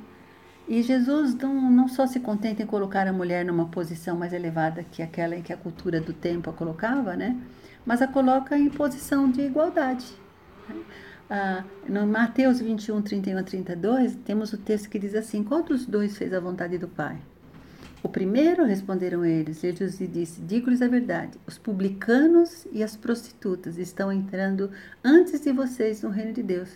[0.69, 4.85] E Jesus não, não só se contenta em colocar a mulher numa posição mais elevada
[4.91, 7.37] que aquela em que a cultura do tempo a colocava, né?
[7.87, 10.05] Mas a coloca em posição de igualdade.
[11.31, 15.87] Ah, no Mateus 21, 31 a 32, temos o texto que diz assim: Qual dos
[15.87, 17.19] dois fez a vontade do Pai?
[18.03, 19.61] O primeiro responderam eles.
[19.61, 24.71] Jesus lhe disse: Digo-lhes a verdade: os publicanos e as prostitutas estão entrando
[25.03, 26.71] antes de vocês no reino de Deus.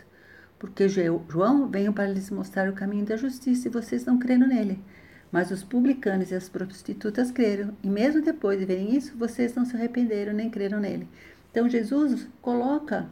[0.58, 4.82] Porque João veio para lhes mostrar o caminho da justiça e vocês não creram nele.
[5.30, 9.64] Mas os publicanos e as prostitutas creram, e mesmo depois de verem isso, vocês não
[9.64, 11.06] se arrependeram nem creram nele.
[11.50, 13.08] Então Jesus coloca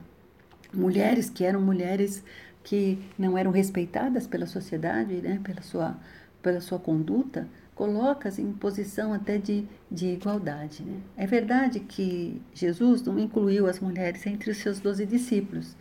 [0.73, 2.23] mulheres que eram mulheres
[2.65, 5.97] que não eram respeitadas pela sociedade, né, pela sua
[6.43, 10.83] pela sua conduta, coloca-as em posição até de, de igualdade.
[10.83, 11.01] Né?
[11.17, 15.77] É verdade que Jesus não incluiu as mulheres entre os seus doze discípulos,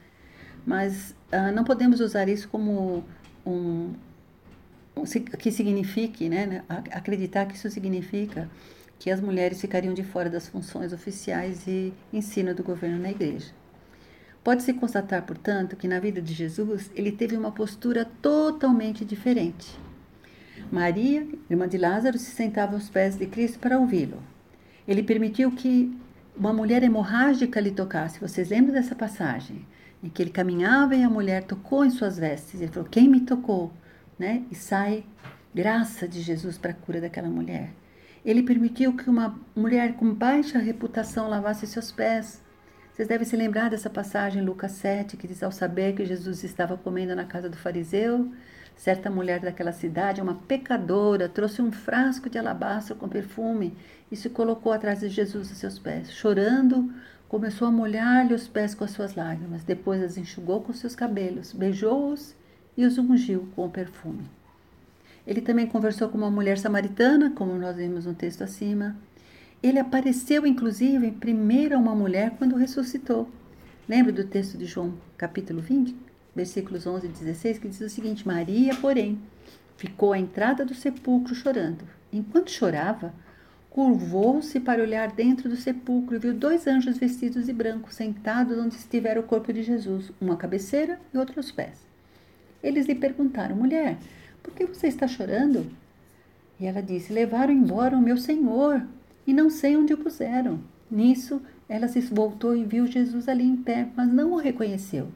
[0.65, 3.04] mas ah, não podemos usar isso como
[3.45, 3.93] um,
[5.06, 8.50] que signifique, né, né acreditar que isso significa
[9.00, 13.52] que as mulheres ficariam de fora das funções oficiais e ensino do governo na igreja.
[14.44, 19.78] Pode-se constatar, portanto, que na vida de Jesus ele teve uma postura totalmente diferente.
[20.72, 24.22] Maria, irmã de Lázaro, se sentava aos pés de Cristo para ouvi-lo.
[24.88, 25.96] Ele permitiu que
[26.36, 28.20] uma mulher hemorrágica lhe tocasse.
[28.20, 29.66] Vocês lembram dessa passagem?
[30.02, 32.62] Em que ele caminhava e a mulher tocou em suas vestes.
[32.62, 33.72] Ele falou: Quem me tocou?
[34.17, 34.43] Né?
[34.51, 35.06] E sai
[35.53, 37.71] graça de Jesus para a cura daquela mulher.
[38.23, 42.43] Ele permitiu que uma mulher com baixa reputação lavasse seus pés.
[42.91, 46.43] Vocês devem se lembrar dessa passagem em Lucas 7, que diz: Ao saber que Jesus
[46.43, 48.32] estava comendo na casa do fariseu,
[48.75, 53.75] certa mulher daquela cidade, uma pecadora, trouxe um frasco de alabastro com perfume
[54.12, 56.12] e se colocou atrás de Jesus a seus pés.
[56.12, 56.93] Chorando,
[57.27, 59.63] começou a molhar-lhe os pés com as suas lágrimas.
[59.63, 62.36] Depois as enxugou com seus cabelos, beijou-os
[62.78, 64.24] e os ungiu com perfume.
[65.26, 68.96] Ele também conversou com uma mulher samaritana, como nós vimos no texto acima.
[69.62, 73.28] Ele apareceu, inclusive, primeiro a uma mulher quando ressuscitou.
[73.90, 75.96] Lembra do texto de João, capítulo 20,
[76.36, 79.20] versículos 11 e 16, que diz o seguinte: Maria, porém,
[79.76, 81.84] ficou à entrada do sepulcro chorando.
[82.13, 83.13] Enquanto chorava,
[83.70, 88.76] curvou-se para olhar dentro do sepulcro e viu dois anjos vestidos de branco sentados onde
[88.76, 91.87] estivera o corpo de Jesus, uma cabeceira e outro aos pés.
[92.63, 93.98] Eles lhe perguntaram: Mulher,
[94.41, 95.65] por que você está chorando?
[96.60, 98.86] E ela disse: Levaram embora o meu senhor
[99.26, 100.60] e não sei onde o puseram.
[100.89, 105.10] Nisso, ela se voltou e viu Jesus ali em pé, mas não o reconheceu.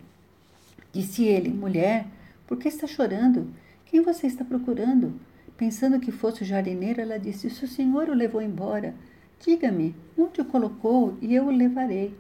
[0.92, 2.06] Disse ele: Mulher,
[2.46, 3.48] por que está chorando?
[3.86, 5.14] Quem você está procurando?
[5.58, 8.94] Pensando que fosse o jardineiro, ela disse: Se o senhor o levou embora,
[9.40, 12.14] diga-me onde o colocou e eu o levarei.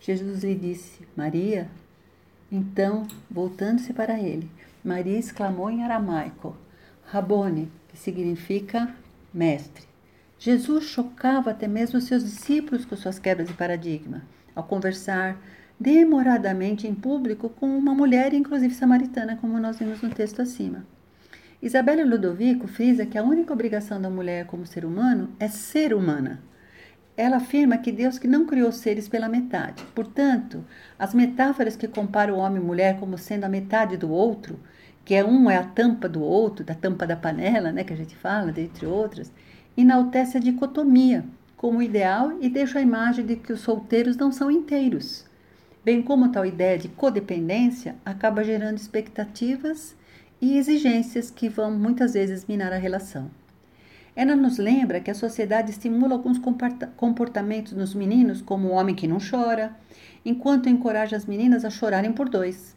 [0.00, 1.68] Jesus lhe disse: Maria.
[2.50, 4.50] Então, voltando-se para ele,
[4.84, 6.56] Maria exclamou em aramaico,
[7.06, 8.94] Rabone, que significa
[9.32, 9.84] mestre.
[10.38, 14.22] Jesus chocava até mesmo seus discípulos com suas quebras de paradigma,
[14.54, 15.36] ao conversar
[15.80, 20.84] demoradamente em público com uma mulher, inclusive samaritana, como nós vimos no texto acima.
[21.60, 26.40] Isabela Ludovico frisa que a única obrigação da mulher como ser humano é ser humana.
[27.18, 29.82] Ela afirma que Deus que não criou seres pela metade.
[29.92, 30.64] Portanto,
[30.96, 34.60] as metáforas que comparam o homem e mulher como sendo a metade do outro,
[35.04, 37.96] que é um é a tampa do outro, da tampa da panela, né, que a
[37.96, 39.32] gente fala, entre outras,
[39.76, 41.24] enaltece a dicotomia
[41.56, 45.26] como ideal e deixa a imagem de que os solteiros não são inteiros.
[45.84, 49.96] Bem como tal ideia de codependência acaba gerando expectativas
[50.40, 53.28] e exigências que vão muitas vezes minar a relação.
[54.18, 56.40] Ela nos lembra que a sociedade estimula alguns
[56.96, 59.76] comportamentos nos meninos, como o homem que não chora,
[60.24, 62.74] enquanto encoraja as meninas a chorarem por dois.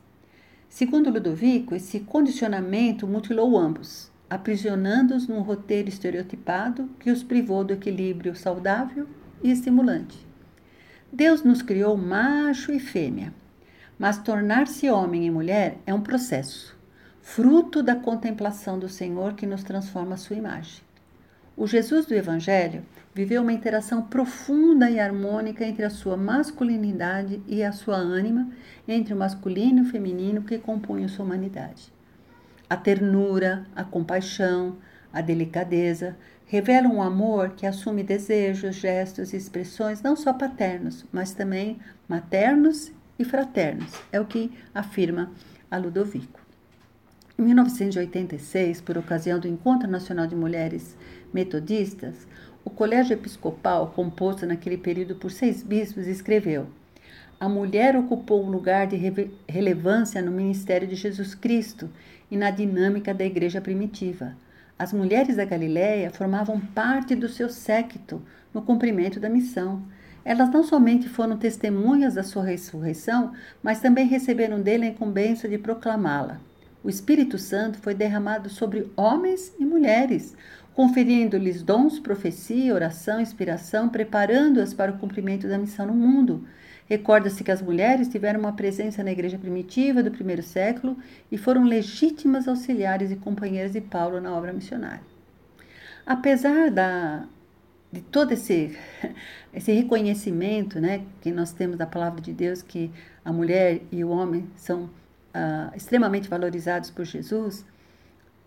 [0.70, 8.36] Segundo Ludovico, esse condicionamento mutilou ambos, aprisionando-os num roteiro estereotipado que os privou do equilíbrio
[8.36, 9.08] saudável
[9.42, 10.24] e estimulante.
[11.12, 13.34] Deus nos criou macho e fêmea,
[13.98, 16.78] mas tornar-se homem e mulher é um processo,
[17.20, 20.91] fruto da contemplação do Senhor que nos transforma à sua imagem.
[21.56, 22.84] O Jesus do Evangelho
[23.14, 28.50] viveu uma interação profunda e harmônica entre a sua masculinidade e a sua ânima,
[28.88, 31.92] entre o masculino e o feminino que compunham sua humanidade.
[32.70, 34.78] A ternura, a compaixão,
[35.12, 41.34] a delicadeza revelam um amor que assume desejos, gestos e expressões não só paternos, mas
[41.34, 43.92] também maternos e fraternos.
[44.12, 45.32] É o que afirma
[45.70, 46.40] a Ludovico.
[47.38, 50.96] Em 1986, por ocasião do Encontro Nacional de Mulheres
[51.34, 52.28] metodistas,
[52.64, 56.68] o Colégio Episcopal, composto naquele período por seis bispos, escreveu:
[57.40, 58.98] A mulher ocupou um lugar de
[59.48, 61.90] relevância no ministério de Jesus Cristo
[62.30, 64.36] e na dinâmica da igreja primitiva.
[64.78, 68.22] As mulheres da Galiléia formavam parte do seu séquito
[68.54, 69.84] no cumprimento da missão.
[70.24, 75.58] Elas não somente foram testemunhas da sua ressurreição, mas também receberam dele a incumbência de
[75.58, 76.40] proclamá-la.
[76.84, 80.36] O Espírito Santo foi derramado sobre homens e mulheres,
[80.74, 86.46] conferindo-lhes dons, profecia, oração, inspiração, preparando-as para o cumprimento da missão no mundo.
[86.88, 90.98] Recorda-se que as mulheres tiveram uma presença na igreja primitiva do primeiro século
[91.32, 95.02] e foram legítimas auxiliares e companheiras de Paulo na obra missionária.
[96.06, 97.26] Apesar da,
[97.92, 98.78] de todo esse,
[99.54, 102.92] esse reconhecimento né, que nós temos da palavra de Deus, que
[103.24, 107.66] a mulher e o homem são uh, extremamente valorizados por Jesus,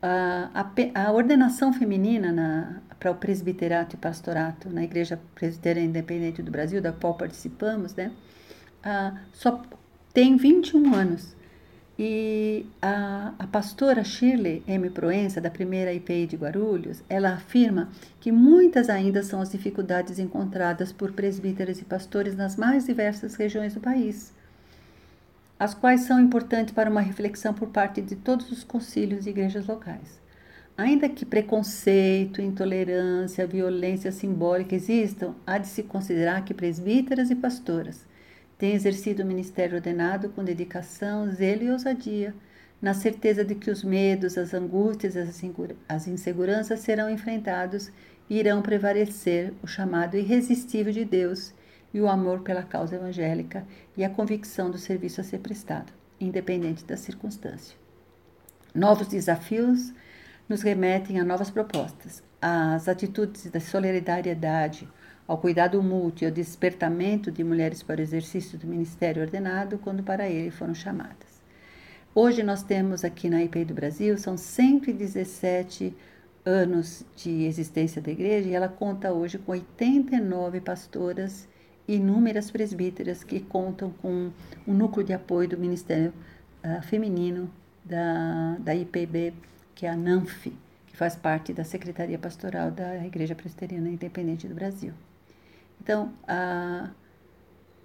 [0.06, 6.82] a, a, ordenação feminina para o presbiterato e pastorato na Igreja Presbiteriana Independente do Brasil,
[6.82, 8.12] da qual participamos, né,
[9.32, 9.62] só
[10.12, 11.34] tem 21 anos.
[11.98, 14.90] E a, a, pastora Shirley M.
[14.90, 17.88] Proença, da primeira IPI de Guarulhos, ela afirma
[18.20, 23.74] que muitas ainda são as dificuldades encontradas por presbíteros e pastores nas mais diversas regiões
[23.74, 24.34] do país
[25.58, 29.66] as quais são importantes para uma reflexão por parte de todos os concílios e igrejas
[29.66, 30.20] locais.
[30.76, 38.04] Ainda que preconceito, intolerância, violência simbólica existam, há de se considerar que presbíteras e pastoras
[38.58, 42.34] têm exercido o ministério ordenado com dedicação, zelo e ousadia,
[42.80, 45.16] na certeza de que os medos, as angústias,
[45.88, 47.90] as inseguranças serão enfrentados
[48.28, 51.52] e irão prevalecer o chamado irresistível de Deus
[51.94, 53.64] e o amor pela causa evangélica
[53.96, 57.76] e a convicção do serviço a ser prestado, independente da circunstância.
[58.74, 59.94] Novos desafios
[60.48, 62.20] nos remetem a novas propostas.
[62.42, 64.88] As atitudes da solidariedade,
[65.26, 70.02] ao cuidado mútuo e ao despertamento de mulheres para o exercício do ministério ordenado quando
[70.02, 71.40] para ele foram chamadas.
[72.12, 75.96] Hoje nós temos aqui na IPI do Brasil, são 117
[76.44, 81.48] anos de existência da igreja e ela conta hoje com 89 pastoras
[81.86, 84.30] inúmeras presbíteras que contam com
[84.66, 86.12] um núcleo de apoio do Ministério
[86.64, 87.50] uh, Feminino
[87.84, 89.34] da, da IPB,
[89.74, 90.52] que é a NANF,
[90.86, 94.92] que faz parte da Secretaria Pastoral da Igreja Presbiteriana Independente do Brasil.
[95.80, 96.88] Então, uh,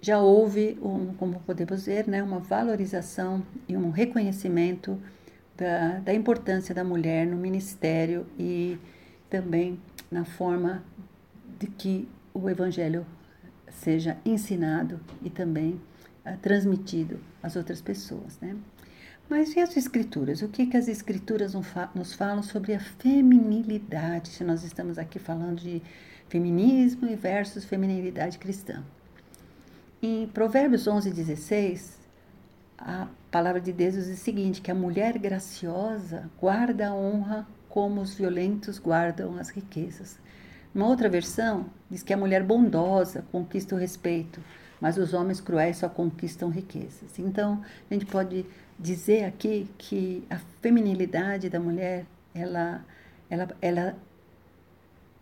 [0.00, 4.98] já houve, um, como podemos ver, né, uma valorização e um reconhecimento
[5.56, 8.78] da, da importância da mulher no ministério e
[9.28, 9.78] também
[10.10, 10.82] na forma
[11.58, 13.04] de que o Evangelho
[13.70, 15.80] seja ensinado e também
[16.24, 18.56] uh, transmitido às outras pessoas, né?
[19.28, 20.42] Mas e as escrituras?
[20.42, 21.54] O que, que as escrituras
[21.94, 25.80] nos falam sobre a feminilidade, se nós estamos aqui falando de
[26.28, 28.82] feminismo e versus feminilidade cristã?
[30.02, 32.00] Em Provérbios 11, 16,
[32.76, 38.00] a palavra de Deus diz o seguinte, que a mulher graciosa guarda a honra como
[38.00, 40.18] os violentos guardam as riquezas.
[40.74, 44.40] Uma outra versão diz que a mulher bondosa conquista o respeito,
[44.80, 47.18] mas os homens cruéis só conquistam riquezas.
[47.18, 48.46] Então, a gente pode
[48.78, 52.84] dizer aqui que a feminilidade da mulher, ela,
[53.28, 53.96] ela, ela,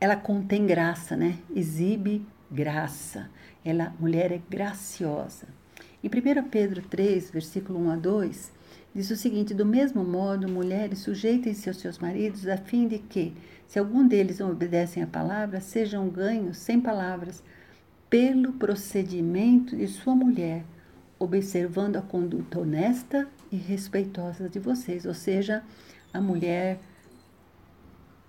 [0.00, 1.38] ela contém graça, né?
[1.54, 3.28] Exibe graça.
[3.64, 5.48] Ela, mulher é graciosa.
[6.04, 8.52] Em 1 Pedro 3, versículo 1 a 2,
[8.94, 13.34] diz o seguinte: Do mesmo modo, mulheres, sujeitem-se aos seus maridos, a fim de que,
[13.66, 17.42] se algum deles não obedecem à palavra, sejam ganhos sem palavras
[18.08, 20.64] pelo procedimento de sua mulher,
[21.18, 25.62] observando a conduta honesta e respeitosa de vocês, ou seja,
[26.12, 26.78] a mulher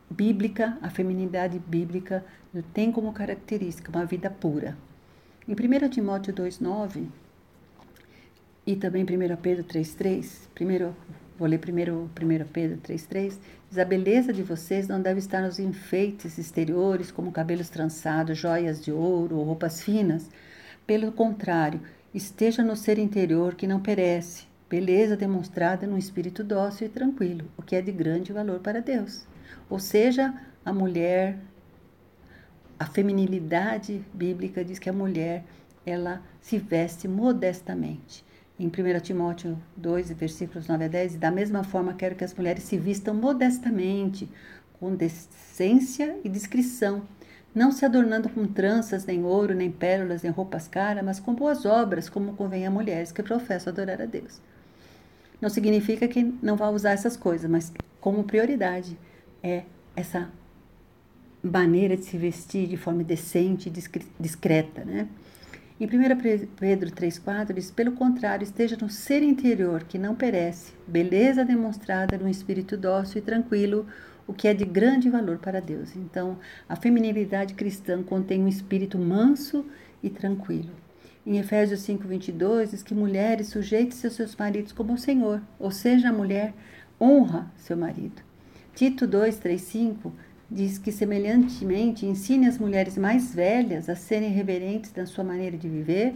[0.09, 2.25] bíblica, a feminidade bíblica
[2.73, 4.77] tem como característica uma vida pura.
[5.47, 7.07] Em 1 Timóteo 2,9
[8.69, 10.95] e também 1 Pedro 3,3, primeiro
[11.39, 13.33] Vou ler primeiro 1 Pedro 3,3.
[13.67, 18.83] Diz: A beleza de vocês não deve estar nos enfeites exteriores, como cabelos trançados, joias
[18.83, 20.29] de ouro ou roupas finas.
[20.85, 21.81] Pelo contrário,
[22.13, 27.63] esteja no ser interior que não perece, beleza demonstrada num espírito dócil e tranquilo, o
[27.63, 29.25] que é de grande valor para Deus.
[29.67, 30.31] Ou seja,
[30.63, 31.39] a mulher,
[32.77, 35.43] a feminilidade bíblica diz que a mulher
[35.85, 38.28] ela se veste modestamente
[38.59, 42.63] em 1 Timóteo 2, versículos 9 a 10, da mesma forma quero que as mulheres
[42.63, 44.29] se vistam modestamente,
[44.79, 47.03] com decência e discrição,
[47.55, 51.65] não se adornando com tranças, nem ouro, nem pérolas, nem roupas caras, mas com boas
[51.65, 54.39] obras, como convém a mulheres que professam adorar a Deus.
[55.41, 58.97] Não significa que não vá usar essas coisas, mas como prioridade
[59.41, 59.63] é
[59.95, 60.29] essa
[61.41, 65.07] maneira de se vestir de forma decente e discreta, né?
[65.79, 65.89] Em 1
[66.57, 72.27] Pedro 3,4 diz: Pelo contrário, esteja no ser interior que não perece, beleza demonstrada num
[72.27, 73.87] espírito dócil e tranquilo,
[74.27, 75.95] o que é de grande valor para Deus.
[75.95, 79.65] Então, a feminilidade cristã contém um espírito manso
[80.03, 80.71] e tranquilo.
[81.25, 86.09] Em Efésios 5:22 diz que mulheres sujeitem-se aos seus maridos como o Senhor, ou seja,
[86.09, 86.53] a mulher
[86.99, 88.21] honra seu marido.
[88.75, 90.11] Tito 2:3-5
[90.49, 95.69] diz que, semelhantemente, ensine as mulheres mais velhas a serem reverentes na sua maneira de
[95.69, 96.15] viver,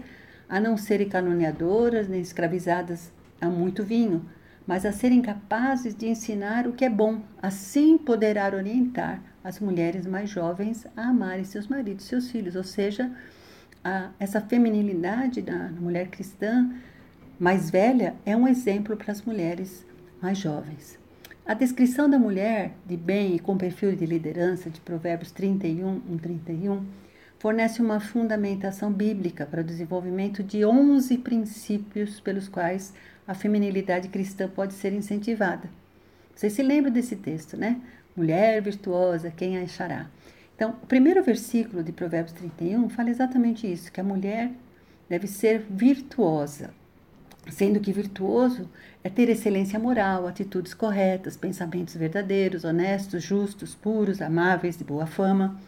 [0.49, 4.25] a não serem caluniadoras nem escravizadas a muito vinho,
[4.65, 7.21] mas a serem capazes de ensinar o que é bom.
[7.41, 13.11] Assim poderá orientar as mulheres mais jovens a amarem seus maridos, seus filhos, ou seja,
[13.83, 16.71] a, essa feminilidade da mulher cristã
[17.37, 19.85] mais velha é um exemplo para as mulheres
[20.21, 21.02] mais jovens.
[21.45, 26.17] A descrição da mulher de bem e com perfil de liderança de Provérbios 31, 1,
[26.17, 26.85] 31
[27.37, 32.93] fornece uma fundamentação bíblica para o desenvolvimento de 11 princípios pelos quais
[33.27, 35.69] a feminilidade cristã pode ser incentivada.
[36.33, 37.81] Você se lembra desse texto, né?
[38.15, 40.09] Mulher virtuosa, quem a achará?
[40.55, 44.49] Então, o primeiro versículo de Provérbios 31 fala exatamente isso, que a mulher
[45.09, 46.73] deve ser virtuosa,
[47.51, 48.69] sendo que virtuoso
[49.03, 55.59] é ter excelência moral, atitudes corretas, pensamentos verdadeiros, honestos, justos, puros, amáveis, de boa fama.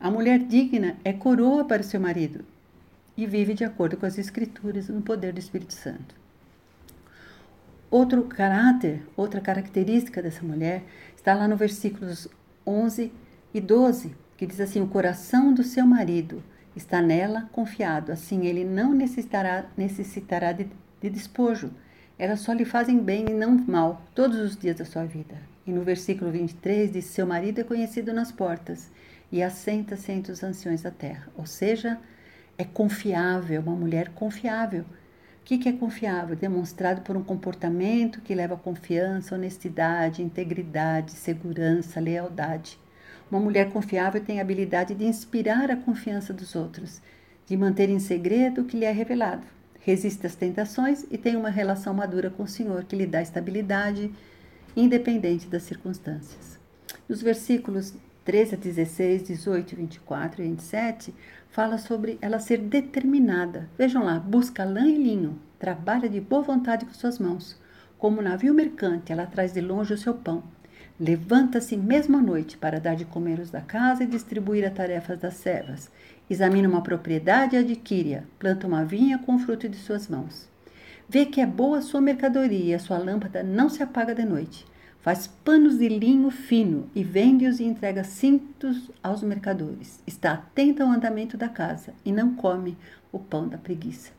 [0.00, 2.44] A mulher digna é coroa para o seu marido
[3.16, 6.14] e vive de acordo com as Escrituras no poder do Espírito Santo.
[7.90, 10.82] Outro caráter, outra característica dessa mulher
[11.14, 12.26] está lá no versículos
[12.66, 13.12] 11
[13.52, 16.42] e 12, que diz assim: O coração do seu marido
[16.74, 20.66] está nela confiado, assim ele não necessitará, necessitará de,
[21.02, 21.70] de despojo.
[22.18, 25.34] Elas só lhe fazem bem e não mal todos os dias da sua vida.
[25.66, 28.90] E no versículo 23 diz: Seu marido é conhecido nas portas
[29.30, 31.28] e assenta-se entre os anciões da terra.
[31.36, 31.98] Ou seja,
[32.56, 34.84] é confiável, uma mulher confiável.
[35.40, 36.36] O que, é confiável?
[36.36, 42.78] Demonstrado por um comportamento que leva a confiança, honestidade, integridade, segurança, lealdade.
[43.28, 47.02] Uma mulher confiável tem a habilidade de inspirar a confiança dos outros,
[47.46, 49.44] de manter em segredo o que lhe é revelado.
[49.84, 54.12] Resiste às tentações e tem uma relação madura com o Senhor que lhe dá estabilidade,
[54.76, 56.56] independente das circunstâncias.
[57.08, 57.92] Nos versículos
[58.24, 61.12] 13 a 16, 18, 24 e 27,
[61.50, 63.68] fala sobre ela ser determinada.
[63.76, 67.60] Vejam lá, busca lã e linho, trabalha de boa vontade com suas mãos.
[67.98, 70.44] Como navio mercante, ela traz de longe o seu pão.
[71.00, 75.18] Levanta-se mesmo à noite para dar de comer os da casa e distribuir as tarefas
[75.18, 75.90] das servas.
[76.32, 78.22] Examina uma propriedade e adquire-a.
[78.38, 80.48] Planta uma vinha com o fruto de suas mãos.
[81.06, 84.24] Vê que é boa a sua mercadoria e a sua lâmpada não se apaga de
[84.24, 84.64] noite.
[85.02, 90.02] Faz panos de linho fino e vende-os e entrega cintos aos mercadores.
[90.06, 92.78] Está atenta ao andamento da casa e não come
[93.12, 94.10] o pão da preguiça.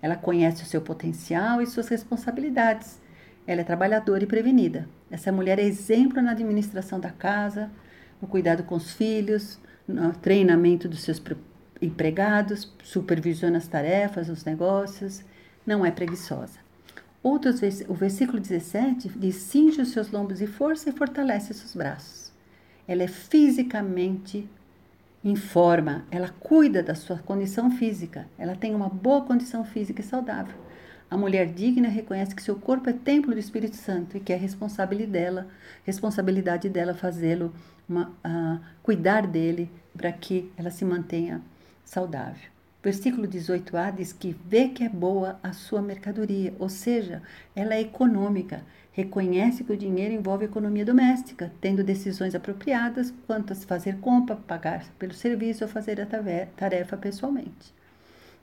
[0.00, 3.00] Ela conhece o seu potencial e suas responsabilidades.
[3.44, 4.88] Ela é trabalhadora e prevenida.
[5.10, 7.68] Essa mulher é exemplo na administração da casa,
[8.22, 11.18] no cuidado com os filhos, no treinamento dos seus
[11.80, 15.22] empregados, supervisiona as tarefas, os negócios,
[15.66, 16.58] não é preguiçosa.
[17.22, 22.32] Outros, o versículo 17 diz: cinge os seus lombos de força e fortalece seus braços.
[22.86, 24.48] Ela é fisicamente
[25.24, 30.04] em forma, ela cuida da sua condição física, ela tem uma boa condição física e
[30.04, 30.54] saudável.
[31.10, 34.36] A mulher digna reconhece que seu corpo é templo do Espírito Santo e que é
[34.36, 35.48] responsabilidade dela,
[35.84, 37.52] responsabilidade dela fazê-lo,
[37.90, 41.42] uh, cuidar dele para que ela se mantenha
[41.88, 42.50] saudável.
[42.82, 47.22] Versículo 18a diz que vê que é boa a sua mercadoria, ou seja,
[47.56, 48.62] ela é econômica,
[48.92, 54.84] reconhece que o dinheiro envolve economia doméstica, tendo decisões apropriadas quanto a fazer compra, pagar
[54.98, 56.06] pelo serviço ou fazer a
[56.56, 57.74] tarefa pessoalmente.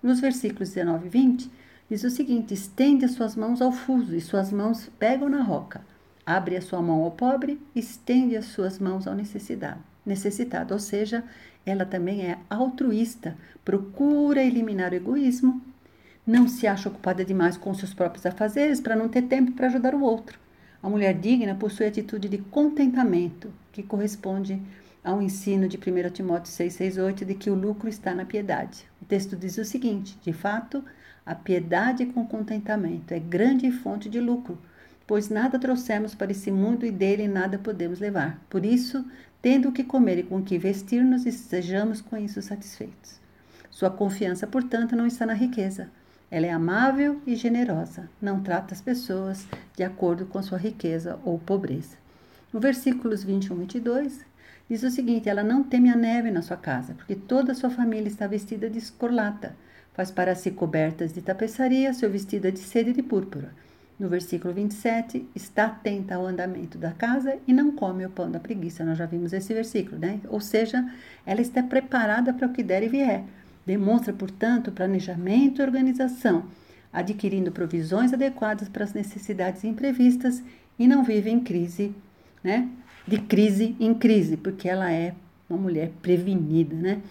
[0.04, 1.52] Nos versículos 19 e 20,
[1.90, 5.82] diz o seguinte: estende as suas mãos ao fuso e suas mãos pegam na roca.
[6.26, 9.95] Abre a sua mão ao pobre, estende as suas mãos ao necessitado.
[10.06, 11.24] Necessitado ou seja,
[11.66, 15.62] ela também é altruísta, procura eliminar o egoísmo,
[16.26, 19.94] não se acha ocupada demais com seus próprios afazeres para não ter tempo para ajudar
[19.94, 20.40] o outro.
[20.82, 24.62] A mulher digna possui atitude de contentamento, que corresponde
[25.04, 28.86] ao ensino de 1 Timóteo 6,6,8 de que o lucro está na piedade.
[29.02, 30.84] O texto diz o seguinte: de fato,
[31.26, 34.58] a piedade com contentamento é grande fonte de lucro,
[35.08, 38.40] pois nada trouxemos para esse mundo e dele nada podemos levar.
[38.50, 39.06] Por isso,
[39.46, 43.22] tendo o que comer e com o que vestir-nos, e sejamos com isso satisfeitos.
[43.70, 45.92] Sua confiança, portanto, não está na riqueza.
[46.32, 49.46] Ela é amável e generosa, não trata as pessoas
[49.78, 51.96] de acordo com sua riqueza ou pobreza.
[52.52, 54.26] No versículos 21 e 22,
[54.68, 57.70] diz o seguinte: Ela não teme a neve na sua casa, porque toda a sua
[57.70, 59.56] família está vestida de escorlata.
[59.94, 63.54] Faz para si cobertas de tapeçaria, seu vestido é de seda e de púrpura.
[63.98, 68.40] No versículo 27, está atenta ao andamento da casa e não come o pão da
[68.40, 68.84] preguiça.
[68.84, 70.20] Nós já vimos esse versículo, né?
[70.28, 70.86] Ou seja,
[71.26, 73.24] ela está preparada para o que der e vier.
[73.66, 76.46] Demonstra, portanto, planejamento e organização,
[76.92, 80.44] adquirindo provisões adequadas para as necessidades imprevistas
[80.78, 81.96] e não vive em crise,
[82.44, 82.70] né?
[83.08, 85.14] de crise em crise, porque ela é
[85.50, 87.02] uma mulher prevenida, né?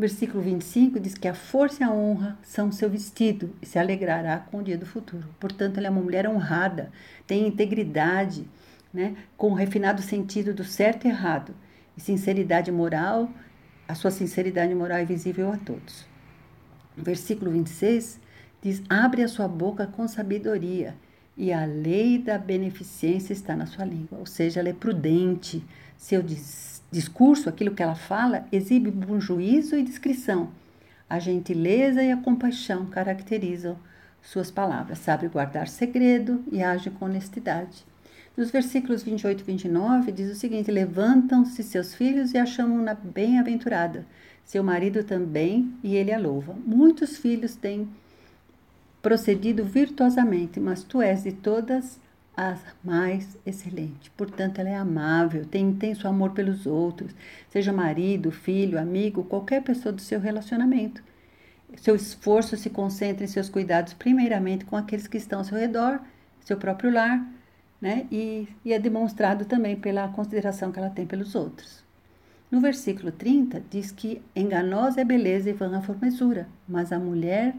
[0.00, 4.38] Versículo 25 diz que a força e a honra são seu vestido e se alegrará
[4.38, 5.28] com o dia do futuro.
[5.38, 6.90] Portanto, ela é uma mulher honrada,
[7.26, 8.48] tem integridade,
[8.94, 11.54] né, com o refinado sentido do certo e errado,
[11.98, 13.30] e sinceridade moral,
[13.86, 16.06] a sua sinceridade moral é visível a todos.
[16.96, 18.18] Versículo 26
[18.62, 20.96] diz: Abre a sua boca com sabedoria,
[21.40, 24.18] e a lei da beneficência está na sua língua.
[24.18, 25.64] Ou seja, ela é prudente,
[25.96, 26.22] seu
[26.92, 30.50] discurso, aquilo que ela fala, exibe bom juízo e discrição.
[31.08, 33.78] A gentileza e a compaixão caracterizam
[34.20, 34.98] suas palavras.
[34.98, 37.86] Sabe guardar segredo e age com honestidade.
[38.36, 44.04] Nos versículos 28 e 29 diz o seguinte: Levantam-se seus filhos e a chamam-na bem-aventurada.
[44.44, 46.54] Seu marido também, e ele a louva.
[46.66, 47.88] Muitos filhos têm
[49.02, 51.98] procedido virtuosamente, mas tu és de todas
[52.36, 54.10] a mais excelente.
[54.16, 57.14] Portanto, ela é amável, tem intenso amor pelos outros,
[57.50, 61.02] seja marido, filho, amigo, qualquer pessoa do seu relacionamento.
[61.76, 66.00] Seu esforço se concentra em seus cuidados, primeiramente com aqueles que estão ao seu redor,
[66.40, 67.24] seu próprio lar,
[67.80, 68.06] né?
[68.10, 71.84] E, e é demonstrado também pela consideração que ela tem pelos outros.
[72.50, 77.54] No versículo 30, diz que enganosa é beleza e vã a formosura, mas a mulher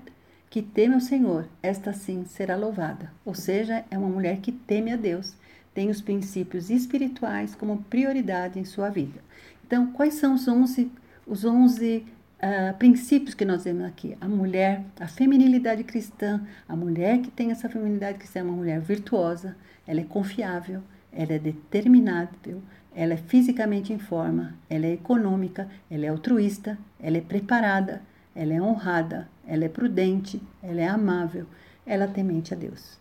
[0.51, 3.09] que teme ao Senhor, esta sim será louvada.
[3.23, 5.33] Ou seja, é uma mulher que teme a Deus,
[5.73, 9.21] tem os princípios espirituais como prioridade em sua vida.
[9.65, 10.91] Então, quais são os 11,
[11.25, 12.05] os 11
[12.43, 14.17] uh, princípios que nós vemos aqui?
[14.19, 18.81] A mulher, a feminilidade cristã, a mulher que tem essa feminilidade cristã é uma mulher
[18.81, 19.55] virtuosa,
[19.87, 20.83] ela é confiável,
[21.13, 22.61] ela é determinável,
[22.93, 28.01] ela é fisicamente em forma, ela é econômica, ela é altruísta, ela é preparada,
[28.35, 31.45] ela é honrada, ela é prudente, ela é amável,
[31.85, 32.99] ela temente a Deus.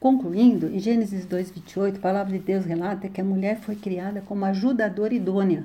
[0.00, 4.44] Concluindo, em Gênesis 2:28, a palavra de Deus relata que a mulher foi criada como
[4.44, 5.64] ajudadora idônea.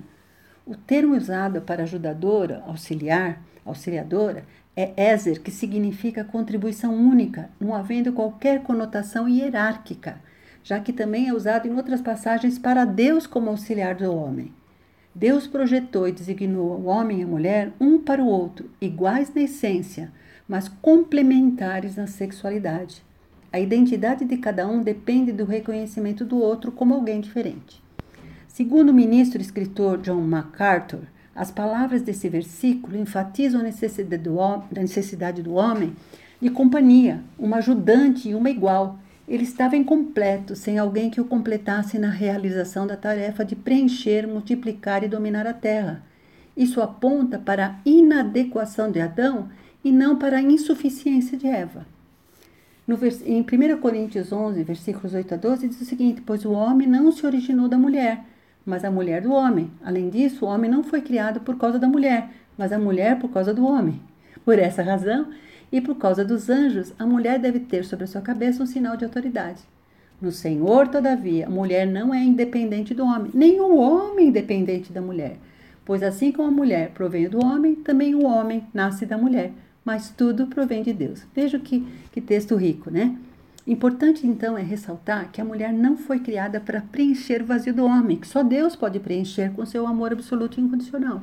[0.66, 4.46] O termo usado para ajudadora, auxiliar, auxiliadora,
[4.76, 10.22] é Ezer, que significa contribuição única, não havendo qualquer conotação hierárquica,
[10.64, 14.54] já que também é usado em outras passagens para Deus como auxiliar do homem.
[15.14, 19.42] Deus projetou e designou o homem e a mulher um para o outro, iguais na
[19.42, 20.12] essência,
[20.48, 23.04] mas complementares na sexualidade.
[23.52, 27.82] A identidade de cada um depende do reconhecimento do outro como alguém diferente.
[28.48, 31.02] Segundo o ministro e escritor John MacArthur,
[31.36, 35.96] as palavras desse versículo enfatizam a necessidade do, homem
[36.42, 39.00] de companhia, uma ajudante e uma igual,
[39.30, 45.04] ele estava incompleto, sem alguém que o completasse na realização da tarefa de preencher, multiplicar
[45.04, 46.04] e dominar a terra.
[46.58, 49.48] Isso aponta para a inadequação de Adão
[49.84, 51.86] e não para a insuficiência de Eva.
[52.88, 56.88] No, em 1 Coríntios 11, versículos 8 a 12, diz o seguinte: Pois o homem
[56.88, 58.26] não se originou da mulher,
[58.66, 59.70] mas a mulher do homem.
[59.86, 63.30] Além disso, o homem não foi criado por causa da mulher, mas a mulher por
[63.30, 64.02] causa do homem.
[64.44, 65.28] Por essa razão,
[65.72, 68.98] e por causa dos anjos, a mulher deve ter sobre a sua cabeça um sinal
[68.98, 69.62] de autoridade.
[70.22, 75.02] No Senhor, todavia, a mulher não é independente do homem, nem o homem independente da
[75.02, 75.38] mulher.
[75.86, 79.54] Pois assim como a mulher provém do homem, também o homem nasce da mulher,
[79.84, 81.26] mas tudo provém de Deus.
[81.34, 83.18] Veja que, que texto rico, né?
[83.66, 87.86] Importante então é ressaltar que a mulher não foi criada para preencher o vazio do
[87.86, 91.22] homem, que só Deus pode preencher com seu amor absoluto e incondicional.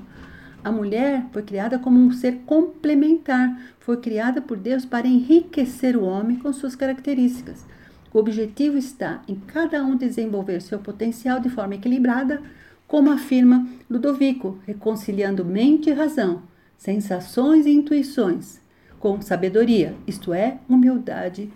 [0.66, 6.02] A mulher foi criada como um ser complementar, foi criada por Deus para enriquecer o
[6.02, 7.64] homem com suas características.
[8.12, 12.42] O objetivo está em cada um desenvolver seu potencial de forma equilibrada,
[12.88, 16.42] como afirma Ludovico, reconciliando mente e razão,
[16.76, 18.60] sensações e intuições,
[18.98, 21.48] com sabedoria, isto é, humildade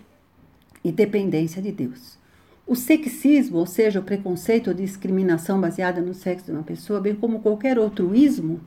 [0.85, 2.17] e dependência de Deus.
[2.65, 7.13] O sexismo, ou seja, o preconceito ou discriminação baseada no sexo de uma pessoa, bem
[7.13, 8.61] como qualquer outro ismo,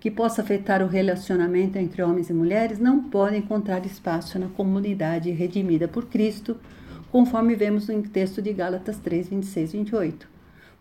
[0.00, 5.30] que possa afetar o relacionamento entre homens e mulheres não pode encontrar espaço na comunidade
[5.30, 6.56] redimida por Cristo,
[7.12, 10.28] conforme vemos no texto de Gálatas 3, 26 e 28.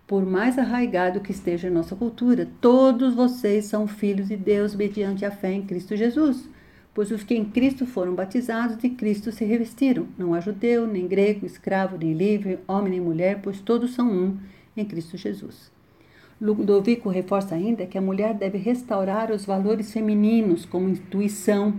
[0.07, 5.25] Por mais arraigado que esteja em nossa cultura, todos vocês são filhos de Deus mediante
[5.25, 6.47] a fé em Cristo Jesus,
[6.93, 10.07] pois os que em Cristo foram batizados de Cristo se revestiram.
[10.17, 14.37] Não há judeu, nem grego, escravo, nem livre, homem nem mulher, pois todos são um
[14.77, 15.71] em Cristo Jesus.
[16.41, 21.77] Ludovico reforça ainda que a mulher deve restaurar os valores femininos como intuição,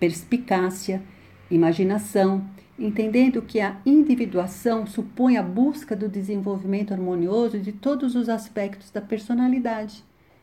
[0.00, 1.00] perspicácia,
[1.48, 2.44] imaginação,
[2.76, 9.00] entendendo que a individuação supõe a busca do desenvolvimento harmonioso de todos os aspectos da
[9.00, 10.02] personalidade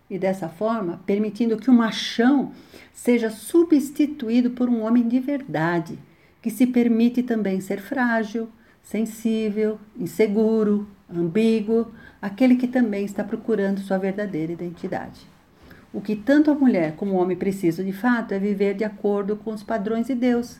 [0.09, 2.53] e dessa forma permitindo que o machão
[2.93, 5.99] seja substituído por um homem de verdade,
[6.41, 8.47] que se permite também ser frágil,
[8.89, 15.27] sensível, inseguro, ambíguo, aquele que também está procurando sua verdadeira identidade.
[15.93, 19.35] O que tanto a mulher como o homem precisam de fato é viver de acordo
[19.35, 20.59] com os padrões de Deus,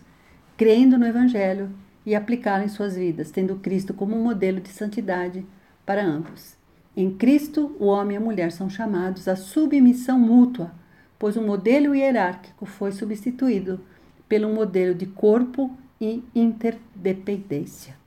[0.56, 1.72] crendo no Evangelho
[2.06, 5.44] e aplicá-lo em suas vidas, tendo Cristo como um modelo de santidade
[5.84, 6.56] para ambos.
[6.96, 10.72] Em Cristo, o homem e a mulher são chamados à submissão mútua,
[11.18, 13.80] pois o modelo hierárquico foi substituído
[14.28, 17.99] pelo modelo de corpo e interdependência.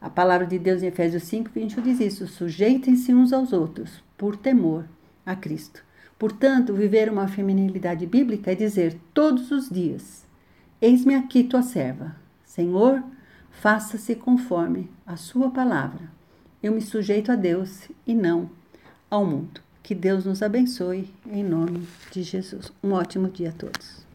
[0.00, 4.36] A palavra de Deus em Efésios 5, 21 diz isso: sujeitem-se uns aos outros, por
[4.36, 4.84] temor
[5.26, 5.82] a Cristo.
[6.18, 10.24] Portanto, viver uma feminilidade bíblica é dizer todos os dias:
[10.80, 12.16] Eis-me aqui tua serva.
[12.44, 13.02] Senhor,
[13.50, 16.10] faça-se conforme a sua palavra.
[16.62, 18.50] Eu me sujeito a Deus e não
[19.10, 19.60] ao mundo.
[19.82, 22.72] Que Deus nos abençoe em nome de Jesus.
[22.82, 24.07] Um ótimo dia a todos.